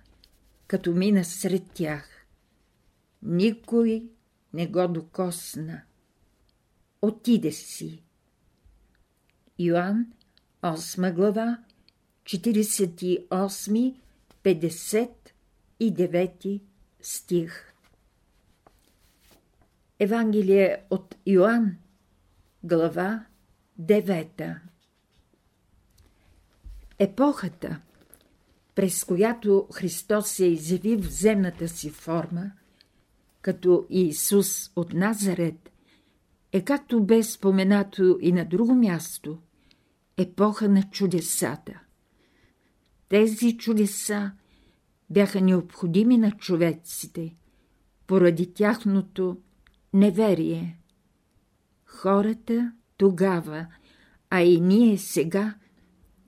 като 0.67 0.91
мина 0.91 1.25
сред 1.25 1.63
тях. 1.73 2.25
Никой 3.23 4.09
не 4.53 4.67
го 4.67 4.87
докосна. 4.87 5.81
Отиде 7.01 7.51
си. 7.51 8.03
Йоанн, 9.59 10.13
8 10.61 11.13
глава, 11.13 11.63
48, 12.23 13.95
59 14.43 16.61
стих. 17.01 17.73
Евангелие 19.99 20.83
от 20.89 21.15
Йоанн, 21.25 21.77
глава 22.63 23.25
9. 23.81 24.59
Епохата, 26.99 27.81
през 28.75 29.03
която 29.03 29.67
Христос 29.73 30.29
се 30.29 30.45
изяви 30.45 30.95
в 30.95 31.09
земната 31.09 31.67
си 31.67 31.89
форма, 31.89 32.51
като 33.47 33.85
Иисус 33.89 34.71
от 34.75 34.93
Назарет, 34.93 35.71
е 36.51 36.63
както 36.63 37.03
бе 37.03 37.23
споменато 37.23 38.17
и 38.21 38.31
на 38.31 38.45
друго 38.45 38.75
място, 38.75 39.37
епоха 40.17 40.69
на 40.69 40.83
чудесата. 40.83 41.81
Тези 43.09 43.57
чудеса 43.57 44.31
бяха 45.09 45.41
необходими 45.41 46.17
на 46.17 46.31
човеците, 46.31 47.35
поради 48.07 48.53
тяхното 48.53 49.37
неверие. 49.93 50.79
Хората 51.85 52.71
тогава, 52.97 53.67
а 54.29 54.41
и 54.41 54.61
ние 54.61 54.97
сега, 54.97 55.55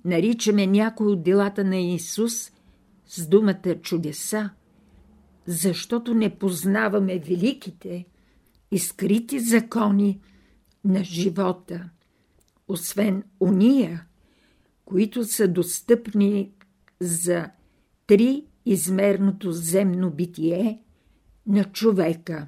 наричаме 0.06 0.68
някои 0.68 1.08
от 1.08 1.24
делата 1.24 1.64
на 1.64 1.78
Исус 1.78 2.52
с 3.06 3.28
думата 3.28 3.76
чудеса, 3.82 4.50
защото 5.50 6.14
не 6.14 6.36
познаваме 6.36 7.20
великите 7.20 8.06
и 8.72 8.80
скрити 8.80 9.40
закони 9.40 10.20
на 10.86 11.04
живота, 11.04 11.90
освен 12.68 13.24
уния, 13.40 14.06
които 14.86 15.24
са 15.24 15.48
достъпни 15.48 16.52
за 17.00 17.50
три 18.08 18.46
измерното 18.66 19.52
земно 19.52 20.12
битие 20.12 20.82
на 21.48 21.64
човека. 21.64 22.48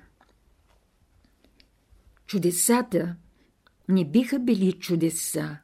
Чудесата 2.26 3.16
не 3.90 4.06
биха 4.06 4.40
били 4.40 4.72
чудеса, 4.72 5.58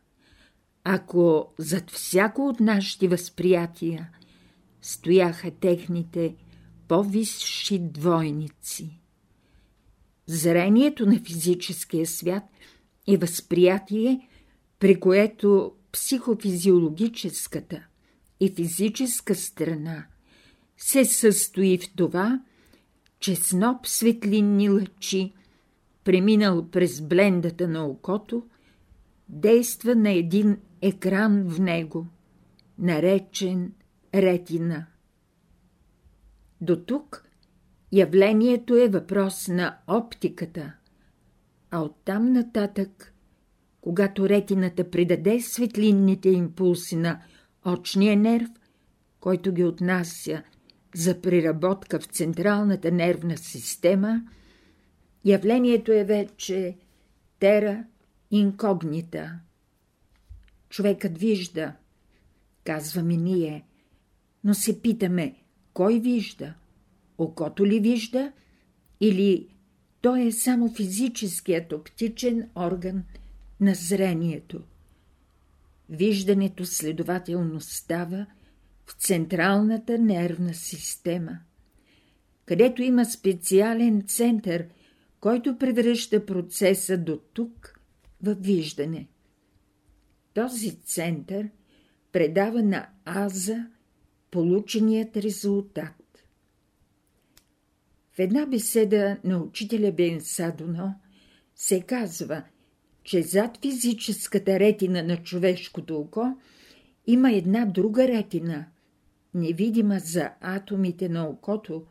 ако 0.83 1.53
зад 1.57 1.91
всяко 1.91 2.47
от 2.47 2.59
нашите 2.59 3.07
възприятия 3.07 4.09
стояха 4.81 5.51
техните 5.51 6.35
по-висши 6.87 7.79
двойници. 7.79 8.99
Зрението 10.27 11.05
на 11.05 11.19
физическия 11.19 12.05
свят 12.05 12.43
е 13.07 13.17
възприятие, 13.17 14.27
при 14.79 14.99
което 14.99 15.71
психофизиологическата 15.91 17.87
и 18.39 18.49
физическа 18.55 19.35
страна 19.35 20.05
се 20.77 21.05
състои 21.05 21.77
в 21.77 21.93
това, 21.95 22.41
че 23.19 23.35
сноп 23.35 23.87
светлинни 23.87 24.69
лъчи, 24.69 25.33
преминал 26.03 26.69
през 26.69 27.01
блендата 27.01 27.67
на 27.67 27.85
окото, 27.85 28.43
действа 29.29 29.95
на 29.95 30.09
един 30.09 30.57
екран 30.81 31.43
в 31.49 31.59
него, 31.59 32.07
наречен 32.79 33.73
ретина. 34.13 34.85
До 36.61 36.83
тук 36.85 37.29
явлението 37.91 38.75
е 38.75 38.87
въпрос 38.87 39.47
на 39.47 39.77
оптиката, 39.87 40.73
а 41.71 41.81
оттам 41.81 42.33
нататък, 42.33 43.13
когато 43.81 44.29
ретината 44.29 44.89
придаде 44.89 45.41
светлинните 45.41 46.29
импулси 46.29 46.95
на 46.95 47.21
очния 47.65 48.17
нерв, 48.17 48.49
който 49.19 49.51
ги 49.51 49.63
отнася 49.63 50.43
за 50.95 51.21
преработка 51.21 51.99
в 51.99 52.05
централната 52.05 52.91
нервна 52.91 53.37
система, 53.37 54.21
явлението 55.25 55.91
е 55.91 56.03
вече 56.03 56.77
тера 57.39 57.83
инкогнита. 58.31 59.39
Човекът 60.69 61.17
вижда, 61.17 61.73
казваме 62.63 63.17
ние, 63.17 63.65
но 64.43 64.53
се 64.53 64.81
питаме– 64.81 65.35
кой 65.77 65.99
вижда? 65.99 66.53
Окото 67.17 67.65
ли 67.65 67.79
вижда? 67.79 68.31
Или 69.01 69.47
той 70.01 70.25
е 70.25 70.31
само 70.31 70.69
физическият 70.69 71.73
оптичен 71.73 72.49
орган 72.55 73.03
на 73.59 73.75
зрението? 73.75 74.63
Виждането 75.89 76.65
следователно 76.65 77.61
става 77.61 78.25
в 78.85 78.93
централната 78.93 79.99
нервна 79.99 80.53
система, 80.53 81.39
където 82.45 82.81
има 82.81 83.05
специален 83.05 84.03
център, 84.07 84.65
който 85.19 85.57
превръща 85.57 86.25
процеса 86.25 86.97
до 86.97 87.19
тук 87.33 87.79
в 88.21 88.35
виждане. 88.39 89.07
този 90.33 90.75
център 90.79 91.49
предава 92.11 92.63
на 92.63 92.89
Аза 93.05 93.67
полученият 94.31 95.17
резултат. 95.17 95.93
В 98.13 98.19
една 98.19 98.45
беседа 98.45 99.17
на 99.23 99.37
учителя 99.37 99.91
Бен 99.91 100.21
Садоно 100.21 100.93
се 101.55 101.81
казва, 101.81 102.43
че 103.03 103.21
зад 103.21 103.57
физическата 103.61 104.59
ретина 104.59 105.03
на 105.03 105.17
човешкото 105.17 105.99
око 105.99 106.37
има 107.07 107.31
една 107.31 107.65
друга 107.65 108.07
ретина, 108.07 108.65
невидима 109.33 109.99
за 109.99 110.31
атомите 110.41 111.09
на 111.09 111.27
окото, 111.27 111.85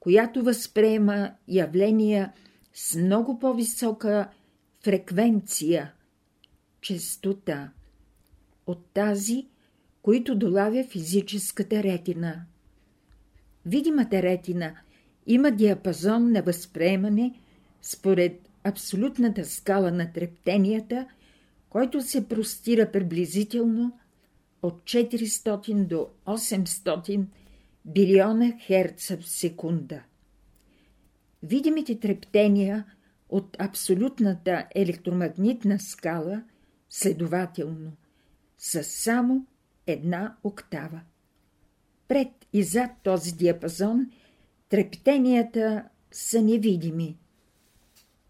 която 0.00 0.42
възприема 0.42 1.34
явления 1.48 2.32
с 2.74 2.98
много 2.98 3.38
по-висока 3.38 4.30
фреквенция, 4.84 5.92
честота, 6.80 7.72
от 8.66 8.86
тази, 8.94 9.46
които 10.02 10.34
долавя 10.34 10.84
физическата 10.84 11.82
ретина. 11.82 12.42
Видимата 13.66 14.22
ретина 14.22 14.76
има 15.26 15.50
диапазон 15.50 16.32
на 16.32 16.42
възприемане 16.42 17.40
според 17.82 18.48
абсолютната 18.64 19.44
скала 19.44 19.90
на 19.90 20.12
трептенията, 20.12 21.06
който 21.70 22.02
се 22.02 22.28
простира 22.28 22.92
приблизително 22.92 23.98
от 24.62 24.82
400 24.82 25.86
до 25.86 26.08
800 26.26 27.24
билиона 27.84 28.52
херца 28.60 29.16
в 29.16 29.28
секунда. 29.28 30.02
Видимите 31.42 32.00
трептения 32.00 32.84
от 33.28 33.56
абсолютната 33.58 34.66
електромагнитна 34.74 35.78
скала, 35.78 36.44
следователно, 36.90 37.92
са 38.58 38.84
само 38.84 39.46
една 39.92 40.36
октава. 40.44 41.00
Пред 42.08 42.28
и 42.52 42.62
зад 42.62 42.90
този 43.02 43.32
диапазон 43.32 44.10
трептенията 44.68 45.84
са 46.12 46.42
невидими. 46.42 47.16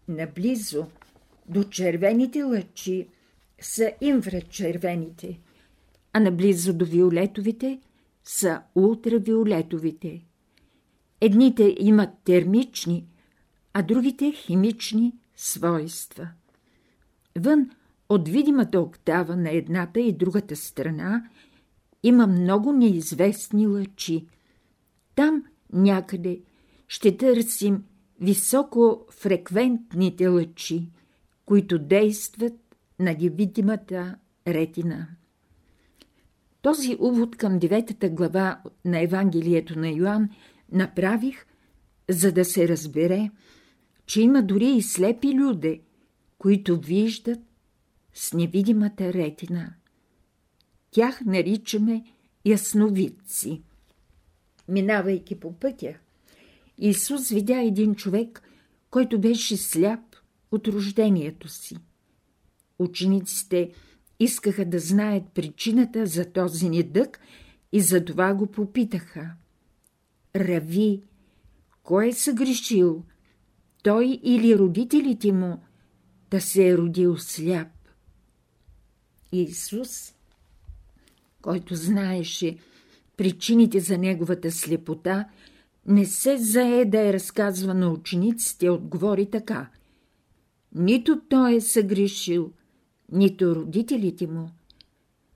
Наблизо 0.07 0.87
до 1.49 1.63
червените 1.63 2.43
лъчи 2.43 3.07
са 3.61 3.91
инфрачервените, 4.01 5.39
а 6.13 6.19
наблизо 6.19 6.73
до 6.73 6.85
виолетовите 6.85 7.79
са 8.23 8.61
ултравиолетовите. 8.75 10.21
Едните 11.21 11.75
имат 11.79 12.09
термични, 12.23 13.07
а 13.73 13.81
другите 13.81 14.31
химични 14.31 15.13
свойства. 15.35 16.29
Вън 17.39 17.69
от 18.09 18.29
видимата 18.29 18.79
октава 18.79 19.35
на 19.35 19.51
едната 19.51 19.99
и 19.99 20.13
другата 20.13 20.55
страна 20.55 21.29
има 22.03 22.27
много 22.27 22.71
неизвестни 22.71 23.67
лъчи. 23.67 24.27
Там 25.15 25.43
някъде 25.73 26.41
ще 26.87 27.17
търсим 27.17 27.83
високофреквентните 28.21 30.27
лъчи, 30.27 30.89
които 31.45 31.79
действат 31.79 32.53
на 32.99 33.13
невидимата 33.13 34.15
ретина. 34.47 35.07
Този 36.61 36.97
увод 36.99 37.35
към 37.35 37.59
деветата 37.59 38.09
глава 38.09 38.61
на 38.85 38.99
Евангелието 38.99 39.79
на 39.79 39.89
Йоанн 39.89 40.29
направих, 40.71 41.45
за 42.09 42.31
да 42.31 42.45
се 42.45 42.67
разбере, 42.67 43.31
че 44.05 44.21
има 44.21 44.43
дори 44.43 44.65
и 44.65 44.81
слепи 44.81 45.33
люди, 45.33 45.81
които 46.37 46.79
виждат 46.79 47.39
с 48.13 48.33
невидимата 48.33 49.13
ретина. 49.13 49.73
Тях 50.91 51.21
наричаме 51.25 52.03
ясновидци. 52.45 53.61
Минавайки 54.67 55.39
по 55.39 55.59
пътя, 55.59 55.93
Исус 56.77 57.29
видя 57.29 57.61
един 57.61 57.95
човек, 57.95 58.41
който 58.89 59.21
беше 59.21 59.57
сляп 59.57 60.15
от 60.51 60.67
рождението 60.67 61.47
си. 61.47 61.77
Учениците 62.79 63.71
искаха 64.19 64.65
да 64.65 64.79
знаят 64.79 65.23
причината 65.33 66.05
за 66.05 66.31
този 66.31 66.69
недък 66.69 67.19
и 67.71 67.81
затова 67.81 68.33
го 68.33 68.47
попитаха. 68.47 69.33
Рави, 70.35 71.03
кой 71.83 72.07
е 72.07 72.13
съгрешил, 72.13 73.03
той 73.83 74.19
или 74.23 74.57
родителите 74.57 75.31
му, 75.31 75.63
да 76.31 76.41
се 76.41 76.67
е 76.67 76.77
родил 76.77 77.17
сляп? 77.17 77.67
Исус, 79.31 80.13
който 81.41 81.75
знаеше 81.75 82.57
причините 83.17 83.79
за 83.79 83.97
неговата 83.97 84.51
слепота, 84.51 85.29
не 85.85 86.05
се 86.05 86.37
зае 86.37 86.85
да 86.85 87.01
я 87.01 87.13
разказва 87.13 87.73
на 87.73 87.89
учениците, 87.89 88.69
отговори 88.69 89.25
така. 89.25 89.69
Нито 90.75 91.21
той 91.29 91.55
е 91.55 91.61
съгрешил, 91.61 92.51
нито 93.11 93.55
родителите 93.55 94.27
му, 94.27 94.49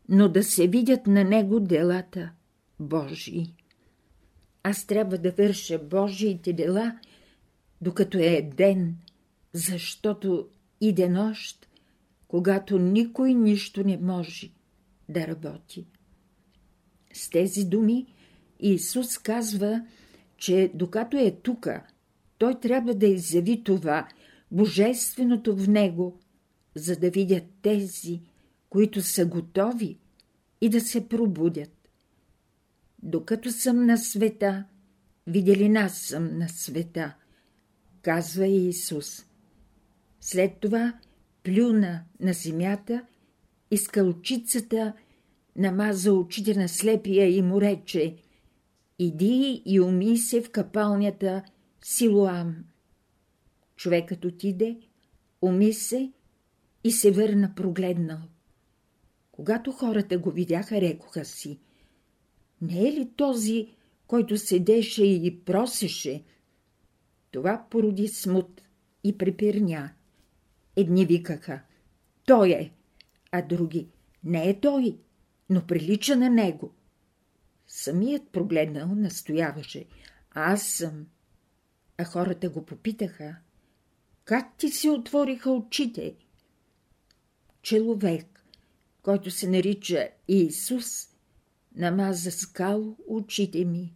но 0.09 0.29
да 0.29 0.43
се 0.43 0.67
видят 0.67 1.07
на 1.07 1.23
него 1.23 1.59
делата 1.59 2.31
Божии. 2.79 3.53
Аз 4.63 4.85
трябва 4.85 5.17
да 5.17 5.31
върша 5.31 5.79
Божиите 5.79 6.53
дела, 6.53 6.99
докато 7.81 8.17
е 8.17 8.49
ден, 8.55 8.95
защото 9.53 10.47
иде 10.81 11.09
нощ, 11.09 11.67
когато 12.27 12.79
никой 12.79 13.33
нищо 13.33 13.83
не 13.83 13.97
може 13.97 14.51
да 15.09 15.27
работи. 15.27 15.85
С 17.15 17.29
тези 17.29 17.65
думи 17.65 18.05
Исус 18.59 19.17
казва, 19.17 19.85
че 20.37 20.71
докато 20.73 21.17
е 21.17 21.31
тука, 21.31 21.83
той 22.37 22.59
трябва 22.59 22.93
да 22.93 23.07
изяви 23.07 23.63
това, 23.63 24.07
божественото 24.51 25.55
в 25.55 25.67
него, 25.67 26.19
за 26.75 26.95
да 26.95 27.09
видят 27.09 27.43
тези, 27.61 28.21
които 28.69 29.01
са 29.01 29.25
готови 29.25 29.97
и 30.61 30.69
да 30.69 30.81
се 30.81 31.07
пробудят. 31.07 31.89
Докато 33.03 33.51
съм 33.51 33.85
на 33.85 33.97
света, 33.97 34.65
видели 35.27 35.69
нас 35.69 35.97
съм 35.97 36.37
на 36.37 36.49
света, 36.49 37.15
казва 38.01 38.47
Иисус. 38.47 39.25
След 40.21 40.59
това 40.59 40.93
плюна 41.43 42.03
на 42.19 42.33
земята 42.33 43.05
и 43.71 43.77
скалчицата 43.77 44.93
намаза 45.55 46.13
очите 46.13 46.53
на 46.55 46.69
слепия 46.69 47.37
и 47.37 47.41
му 47.41 47.61
рече 47.61 48.15
«Иди 48.99 49.61
и 49.65 49.79
уми 49.79 50.17
се 50.17 50.41
в 50.41 50.51
капалнята 50.51 51.43
Силуам». 51.83 52.55
Човекът 53.75 54.25
отиде, 54.25 54.77
уми 55.41 55.73
се 55.73 56.11
и 56.83 56.91
се 56.91 57.11
върна 57.11 57.53
прогледнал. 57.55 58.19
Когато 59.31 59.71
хората 59.71 60.19
го 60.19 60.31
видяха, 60.31 60.81
рекоха 60.81 61.25
си 61.25 61.59
«Не 62.61 62.87
е 62.87 62.91
ли 62.91 63.09
този, 63.15 63.75
който 64.07 64.37
седеше 64.37 65.05
и 65.05 65.39
просеше?» 65.45 66.23
Това 67.31 67.65
породи 67.69 68.07
смут 68.07 68.61
и 69.03 69.17
препирня. 69.17 69.93
Едни 70.75 71.05
викаха 71.05 71.61
«Той 72.25 72.49
е», 72.49 72.71
а 73.31 73.41
други 73.41 73.87
«Не 74.23 74.49
е 74.49 74.59
той, 74.59 74.97
но 75.49 75.67
прилича 75.67 76.15
на 76.15 76.29
него». 76.29 76.73
Самият 77.67 78.29
прогледнал 78.29 78.87
настояваше 78.87 79.85
«Аз 80.31 80.67
съм». 80.67 81.07
А 81.97 82.03
хората 82.03 82.49
го 82.49 82.65
попитаха 82.65 83.35
«Как 84.25 84.57
ти 84.57 84.69
се 84.69 84.89
отвориха 84.89 85.51
очите?» 85.51 86.15
Човек, 87.61 88.45
който 89.01 89.31
се 89.31 89.49
нарича 89.49 90.09
Иисус, 90.27 91.07
намаза 91.75 92.31
скал 92.31 92.97
очите 93.07 93.65
ми. 93.65 93.95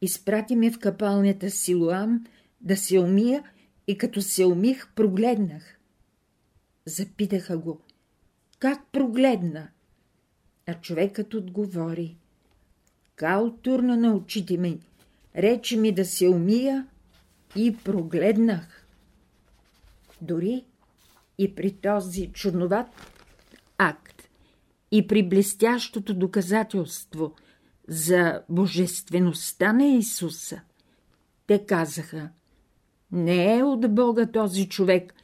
Изпрати 0.00 0.56
ме 0.56 0.70
в 0.70 0.78
капалнята 0.78 1.50
Силуам 1.50 2.26
да 2.60 2.76
се 2.76 2.98
умия 2.98 3.44
и 3.86 3.98
като 3.98 4.22
се 4.22 4.44
умих, 4.44 4.92
прогледнах. 4.94 5.78
Запитаха 6.86 7.58
го, 7.58 7.80
как 8.58 8.86
прогледна? 8.92 9.68
А 10.66 10.74
човекът 10.74 11.34
отговори. 11.34 12.16
Кал 13.16 13.56
турна 13.62 13.96
на 13.96 14.14
очите 14.14 14.56
ми, 14.56 14.80
рече 15.36 15.76
ми 15.76 15.92
да 15.92 16.04
се 16.04 16.28
умия 16.28 16.86
и 17.56 17.76
прогледнах. 17.76 18.86
Дори 20.20 20.64
и 21.38 21.54
при 21.54 21.72
този 21.72 22.32
чудноват 22.32 22.86
акт 23.78 24.28
и 24.90 25.06
при 25.06 25.28
блестящото 25.28 26.14
доказателство 26.14 27.34
за 27.88 28.42
божествеността 28.48 29.72
на 29.72 29.84
Исуса, 29.84 30.60
те 31.46 31.66
казаха– 31.66 32.30
не 33.12 33.58
е 33.58 33.62
от 33.62 33.94
Бога 33.94 34.26
този 34.26 34.68
човек, 34.68 35.14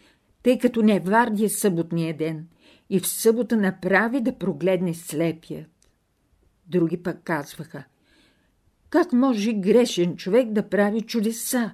тъй 0.43 0.59
като 0.59 0.83
не 0.83 1.01
варди 1.01 1.49
съботния 1.49 2.17
ден 2.17 2.49
и 2.91 3.01
в 3.01 3.09
събота 3.09 3.57
направи 3.57 4.21
да 4.21 4.39
прогледне 4.39 4.95
слепият. 4.95 5.67
Други 6.67 7.03
пък 7.03 7.23
казваха, 7.23 7.85
как 8.91 9.13
може 9.13 9.53
грешен 9.53 10.17
човек 10.17 10.53
да 10.53 10.69
прави 10.69 11.01
чудеса? 11.01 11.71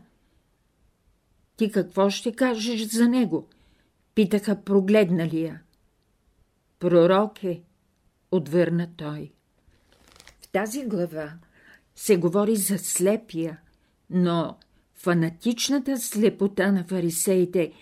Ти 1.57 1.71
какво 1.71 2.11
ще 2.11 2.33
кажеш 2.33 2.83
за 2.83 3.09
него? 3.09 3.49
Питаха 4.15 4.63
прогледнали 4.65 5.43
я. 5.43 5.61
Пророк 6.79 7.45
е, 7.45 7.63
отвърна 8.31 8.89
той. 8.97 9.33
В 10.41 10.49
тази 10.49 10.85
глава 10.85 11.33
се 11.97 12.17
говори 12.17 12.57
за 12.57 12.79
слепия, 12.79 13.61
но 14.11 14.57
фанатичната 14.95 15.97
слепота 15.97 16.73
на 16.73 16.85
фарисеите 16.85 17.73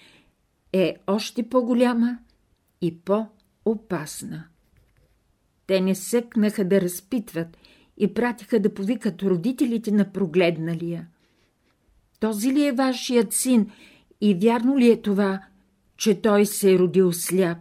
е 0.73 0.97
още 1.07 1.49
по-голяма 1.49 2.18
и 2.83 2.99
по-опасна. 2.99 4.45
Те 5.66 5.81
не 5.81 5.95
съкнаха 5.95 6.64
да 6.64 6.81
разпитват 6.81 7.59
и 7.97 8.14
пратиха 8.14 8.61
да 8.61 8.75
повикат 8.75 9.23
родителите 9.23 9.90
на 9.90 10.12
прогледналия. 10.12 11.09
Този 12.21 12.53
ли 12.53 12.66
е 12.66 12.73
вашият 12.73 13.33
син 13.33 13.71
и 14.21 14.35
вярно 14.35 14.79
ли 14.79 14.90
е 14.90 15.03
това, 15.03 15.40
че 15.97 16.21
той 16.21 16.47
се 16.47 16.75
е 16.75 16.79
родил 16.79 17.12
сляп? 17.12 17.59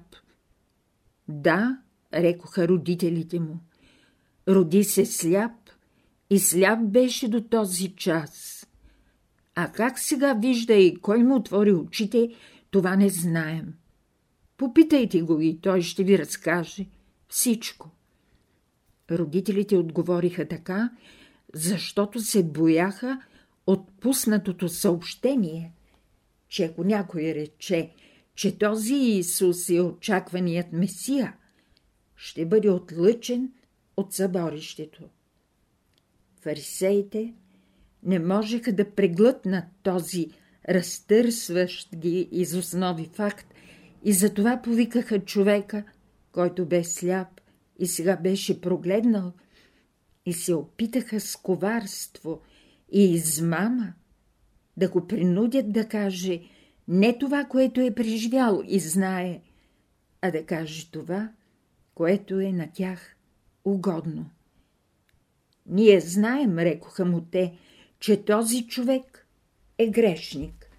Да, 1.27 1.77
рекоха 2.13 2.67
родителите 2.67 3.39
му. 3.39 3.59
Роди 4.47 4.83
се 4.83 5.05
сляп 5.05 5.51
и 6.29 6.39
сляп 6.39 6.79
беше 6.83 7.27
до 7.27 7.41
този 7.41 7.95
час. 7.95 8.65
А 9.55 9.71
как 9.71 9.99
сега 9.99 10.33
вижда 10.33 10.73
и 10.73 10.95
кой 10.95 11.23
му 11.23 11.35
отвори 11.35 11.73
очите, 11.73 12.29
това 12.71 12.95
не 12.95 13.09
знаем. 13.09 13.73
Попитайте 14.61 15.21
го 15.21 15.41
и 15.41 15.59
той 15.61 15.81
ще 15.81 16.03
ви 16.03 16.19
разкаже 16.19 16.85
всичко. 17.27 17.89
Родителите 19.11 19.77
отговориха 19.77 20.47
така, 20.47 20.91
защото 21.53 22.19
се 22.19 22.43
бояха 22.43 23.21
от 23.67 23.91
пуснатото 23.99 24.69
съобщение, 24.69 25.73
че 26.47 26.63
ако 26.63 26.83
някой 26.83 27.21
рече, 27.21 27.93
че 28.35 28.57
този 28.57 28.95
Исус 28.95 29.69
е 29.69 29.81
очакваният 29.81 30.71
Месия, 30.71 31.35
ще 32.15 32.45
бъде 32.45 32.69
отлъчен 32.69 33.51
от 33.97 34.13
съборището. 34.13 35.03
Фарисеите 36.41 37.33
не 38.03 38.19
можеха 38.19 38.73
да 38.73 38.91
преглътнат 38.91 39.65
този 39.83 40.27
разтърсващ 40.69 41.95
ги 41.95 42.29
из 42.31 42.53
основи 42.53 43.09
факт 43.13 43.53
и 44.03 44.13
затова 44.13 44.61
повикаха 44.61 45.19
човека, 45.19 45.83
който 46.31 46.65
бе 46.65 46.83
сляп 46.83 47.41
и 47.79 47.87
сега 47.87 48.17
беше 48.17 48.61
прогледнал, 48.61 49.33
и 50.25 50.33
се 50.33 50.53
опитаха 50.53 51.19
с 51.19 51.35
коварство 51.35 52.41
и 52.91 53.13
измама 53.13 53.93
да 54.77 54.89
го 54.89 55.07
принудят 55.07 55.71
да 55.71 55.87
каже 55.87 56.41
не 56.87 57.17
това, 57.17 57.45
което 57.45 57.81
е 57.81 57.95
преживял 57.95 58.63
и 58.67 58.79
знае, 58.79 59.41
а 60.21 60.31
да 60.31 60.45
каже 60.45 60.91
това, 60.91 61.29
което 61.95 62.39
е 62.39 62.51
на 62.51 62.71
тях 62.73 63.15
угодно. 63.65 64.29
Ние 65.65 65.99
знаем, 65.99 66.59
рекоха 66.59 67.05
му 67.05 67.21
те, 67.21 67.57
че 67.99 68.25
този 68.25 68.67
човек 68.67 69.27
е 69.77 69.87
грешник. 69.87 70.69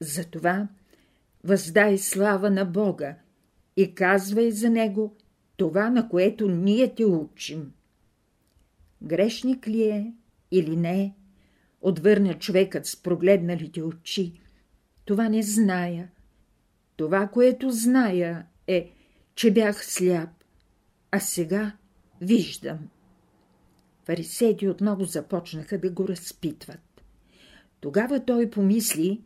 Затова 0.00 0.68
въздай 1.44 1.98
слава 1.98 2.50
на 2.50 2.64
Бога 2.64 3.16
и 3.76 3.94
казвай 3.94 4.50
за 4.50 4.70
него 4.70 5.16
това, 5.56 5.90
на 5.90 6.08
което 6.08 6.48
ние 6.48 6.94
те 6.94 7.04
учим. 7.04 7.72
Грешник 9.02 9.68
ли 9.68 9.82
е 9.82 10.12
или 10.50 10.76
не, 10.76 11.14
отвърна 11.80 12.34
човекът 12.34 12.86
с 12.86 13.02
прогледналите 13.02 13.82
очи. 13.82 14.40
Това 15.04 15.28
не 15.28 15.42
зная. 15.42 16.10
Това, 16.96 17.28
което 17.28 17.70
зная, 17.70 18.46
е, 18.66 18.92
че 19.34 19.52
бях 19.52 19.84
сляп, 19.86 20.30
а 21.10 21.20
сега 21.20 21.72
виждам. 22.20 22.78
Фарисеите 24.04 24.68
отново 24.68 25.04
започнаха 25.04 25.78
да 25.78 25.90
го 25.90 26.08
разпитват. 26.08 27.04
Тогава 27.80 28.24
той 28.24 28.50
помисли, 28.50 29.20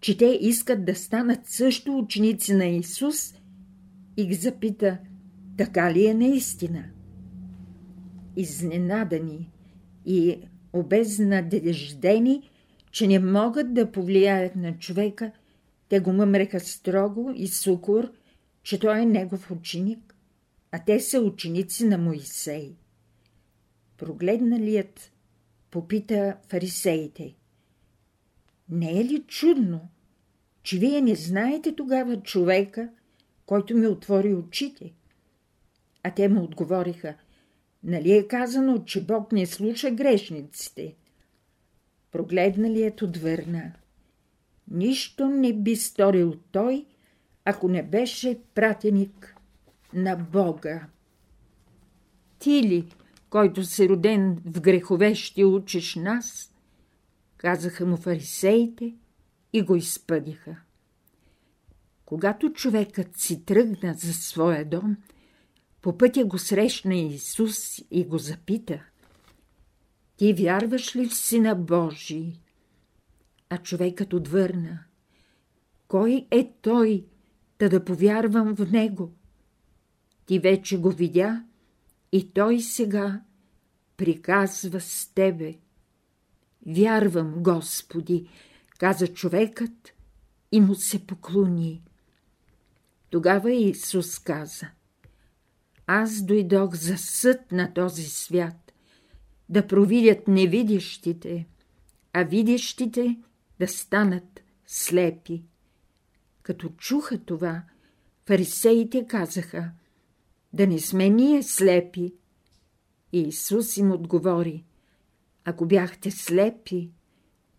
че 0.00 0.16
те 0.16 0.38
искат 0.40 0.84
да 0.84 0.94
станат 0.94 1.46
също 1.46 1.98
ученици 1.98 2.54
на 2.54 2.66
Исус 2.66 3.34
и 4.16 4.26
ги 4.26 4.34
запита, 4.34 4.98
така 5.56 5.94
ли 5.94 6.06
е 6.06 6.14
наистина? 6.14 6.84
Изненадани 8.36 9.50
и 10.06 10.38
обезнадеждени, 10.72 12.50
че 12.90 13.06
не 13.06 13.18
могат 13.18 13.74
да 13.74 13.92
повлияят 13.92 14.56
на 14.56 14.78
човека, 14.78 15.32
те 15.88 16.00
го 16.00 16.12
мъмреха 16.12 16.60
строго 16.60 17.32
и 17.36 17.48
сукор, 17.48 18.12
че 18.62 18.78
той 18.78 19.00
е 19.00 19.06
негов 19.06 19.50
ученик, 19.50 20.14
а 20.72 20.84
те 20.86 21.00
са 21.00 21.20
ученици 21.20 21.84
на 21.84 21.98
Моисей. 21.98 22.76
Прогледналият 23.98 25.12
попита 25.70 26.36
фарисеите. 26.48 27.34
Не 28.70 29.00
е 29.00 29.04
ли 29.04 29.22
чудно, 29.26 29.88
че 30.62 30.78
вие 30.78 31.00
не 31.00 31.14
знаете 31.14 31.76
тогава 31.76 32.22
човека, 32.22 32.88
който 33.46 33.76
ми 33.76 33.86
отвори 33.86 34.34
очите? 34.34 34.92
А 36.02 36.10
те 36.10 36.28
му 36.28 36.42
отговориха, 36.42 37.14
нали 37.84 38.12
е 38.12 38.28
казано, 38.28 38.84
че 38.84 39.04
Бог 39.04 39.32
не 39.32 39.46
слуша 39.46 39.90
грешниците? 39.90 40.94
Прогледналият 42.12 43.02
отвърна. 43.02 43.72
Нищо 44.70 45.28
не 45.28 45.52
би 45.52 45.76
сторил 45.76 46.34
той, 46.52 46.86
ако 47.44 47.68
не 47.68 47.82
беше 47.82 48.40
пратеник 48.54 49.36
на 49.94 50.16
Бога. 50.16 50.86
Ти 52.38 52.62
ли, 52.62 52.94
който 53.30 53.64
се 53.64 53.88
роден 53.88 54.38
в 54.44 54.60
грехове, 54.60 55.14
ще 55.14 55.44
учиш 55.44 55.94
нас? 55.94 56.54
Казаха 57.40 57.86
му 57.86 57.96
фарисеите 57.96 58.94
и 59.52 59.62
го 59.62 59.76
изпъдиха. 59.76 60.56
Когато 62.04 62.52
човекът 62.52 63.16
си 63.16 63.44
тръгна 63.44 63.94
за 63.94 64.14
своя 64.14 64.64
дом, 64.64 64.96
по 65.82 65.98
пътя 65.98 66.24
го 66.24 66.38
срещна 66.38 66.94
Исус 66.94 67.78
и 67.90 68.04
го 68.04 68.18
запита– 68.18 68.84
ти 70.20 70.32
вярваш 70.32 70.96
ли 70.96 71.08
в 71.08 71.14
Сина 71.14 71.54
Божий? 71.54 72.32
А 73.48 73.58
човекът 73.58 74.12
отвърна– 74.12 74.84
кой 75.88 76.26
е 76.30 76.52
той, 76.62 77.04
да 77.58 77.68
да 77.68 77.84
повярвам 77.84 78.54
в 78.54 78.72
него? 78.72 79.12
Ти 80.26 80.38
вече 80.38 80.80
го 80.80 80.90
видя 80.90 81.44
и 82.12 82.30
той 82.32 82.60
сега 82.60 83.22
приказва 83.96 84.80
с 84.80 85.12
тебе. 85.14 85.58
Вярвам, 86.66 87.34
Господи, 87.36 88.28
каза 88.78 89.08
човекът 89.08 89.92
и 90.52 90.60
му 90.60 90.74
се 90.74 91.06
поклони. 91.06 91.82
Тогава 93.10 93.52
Исус 93.52 94.18
каза– 94.18 94.70
аз 95.92 96.22
дойдох 96.22 96.74
за 96.74 96.98
съд 96.98 97.52
на 97.52 97.74
този 97.74 98.04
свят, 98.04 98.72
да 99.48 99.66
провидят 99.66 100.28
невидящите, 100.28 101.46
а 102.12 102.22
видящите 102.22 103.18
да 103.60 103.68
станат 103.68 104.42
слепи. 104.66 105.44
Като 106.42 106.68
чуха 106.68 107.18
това, 107.18 107.62
фарисеите 108.26 109.06
казаха, 109.06 109.70
да 110.52 110.66
не 110.66 110.78
сме 110.78 111.08
ние 111.08 111.42
слепи. 111.42 112.14
И 113.12 113.20
Исус 113.20 113.76
им 113.76 113.92
отговори, 113.92 114.64
ако 115.44 115.66
бяхте 115.66 116.10
слепи, 116.10 116.90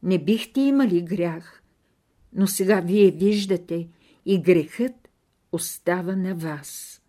не 0.04 0.24
бихте 0.24 0.62
имали 0.62 1.02
грях, 1.02 1.64
но 2.34 2.48
сега 2.48 2.82
вие 2.82 3.12
виждате 3.12 3.88
и 4.26 4.42
грехът 4.42 5.10
остава 5.52 6.16
на 6.16 6.36
вас. 6.36 7.02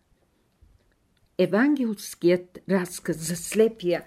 Евангелският 1.37 2.59
разказ 2.69 3.17
за 3.17 3.35
слепия, 3.35 4.05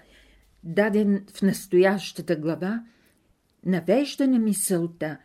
даден 0.63 1.25
в 1.33 1.41
настоящата 1.41 2.35
глава, 2.35 2.85
навежда 3.65 4.27
на 4.27 4.39
мисълта, 4.39 5.17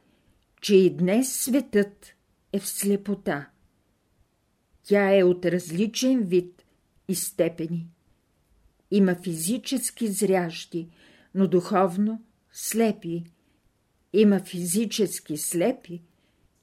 че 0.61 0.77
и 0.77 0.97
днес 0.97 1.33
светът 1.33 2.15
е 2.53 2.59
в 2.59 2.69
слепота. 2.69 3.49
Тя 4.83 5.19
е 5.19 5.23
от 5.23 5.47
различен 5.47 6.23
вид 6.23 6.65
и 7.09 7.15
степени. 7.15 7.89
Има 8.91 9.15
физически 9.15 10.09
зрящи, 10.09 10.89
но 11.35 11.49
духовно 11.49 12.23
слепи. 12.53 13.25
Има 14.13 14.41
физически 14.41 15.37
слепи, 15.37 16.03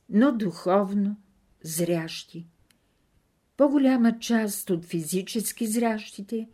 но 0.09 0.31
духовно 0.31 1.17
зрящи. 1.63 2.47
По-голяма 3.57 4.19
част 4.19 4.69
от 4.69 4.85
физически 4.85 5.67
зрящите 5.67 6.49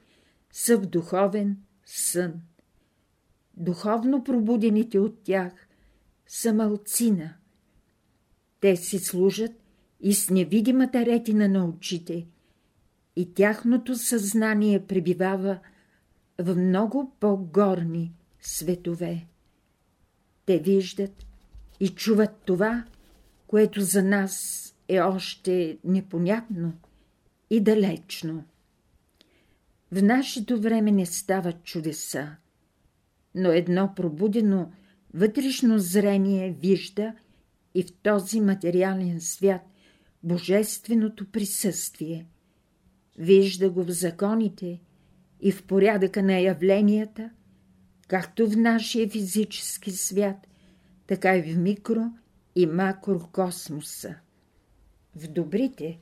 са 0.52 0.78
в 0.78 0.86
духовен 0.86 1.58
сън. 1.86 2.34
Духовно 3.58 4.24
пробудените 4.24 5.00
от 5.00 5.24
тях 5.24 5.68
са 6.28 6.54
малцина. 6.54 7.34
Те 8.60 8.76
си 8.76 9.00
служат 9.00 9.52
и 10.02 10.14
с 10.14 10.30
невидимата 10.30 11.06
ретина 11.06 11.48
на 11.48 11.66
очите, 11.66 12.28
и 13.16 13.34
тяхното 13.34 13.96
съзнание 13.96 14.86
пребивава 14.86 15.60
в 16.40 16.56
много 16.56 17.12
по-горни 17.20 18.14
светове. 18.42 19.28
Те 20.46 20.60
виждат 20.60 21.26
и 21.80 21.90
чуват 21.90 22.42
това, 22.46 22.84
което 23.48 23.82
за 23.82 24.04
нас 24.04 24.62
е 24.88 25.02
още 25.02 25.78
непонятно 25.84 26.74
и 27.50 27.60
далечно. 27.60 28.44
В 29.92 30.04
нашето 30.04 30.62
време 30.62 30.92
не 30.92 31.06
стават 31.06 31.64
чудеса, 31.64 32.36
но 33.36 33.52
едно 33.52 33.94
пробудено 33.96 34.72
вътрешно 35.14 35.80
зрение 35.80 36.58
вижда 36.62 37.14
и 37.76 37.84
в 37.84 37.94
този 37.94 38.42
материален 38.42 39.22
свят 39.22 39.62
божественото 40.24 41.32
присъствие. 41.32 42.28
Вижда 43.18 43.70
го 43.70 43.84
в 43.84 43.92
законите 43.92 44.80
и 45.42 45.52
в 45.52 45.64
порядъка 45.64 46.24
на 46.24 46.40
явленията, 46.40 47.30
както 48.08 48.50
в 48.50 48.58
нашия 48.58 49.10
физически 49.10 49.92
свят, 49.92 50.48
така 51.08 51.38
и 51.38 51.42
в 51.42 51.58
микро- 51.58 52.12
и 52.56 52.66
макрокосмоса. 52.66 54.16
В 55.16 55.28
добрите 55.28 56.00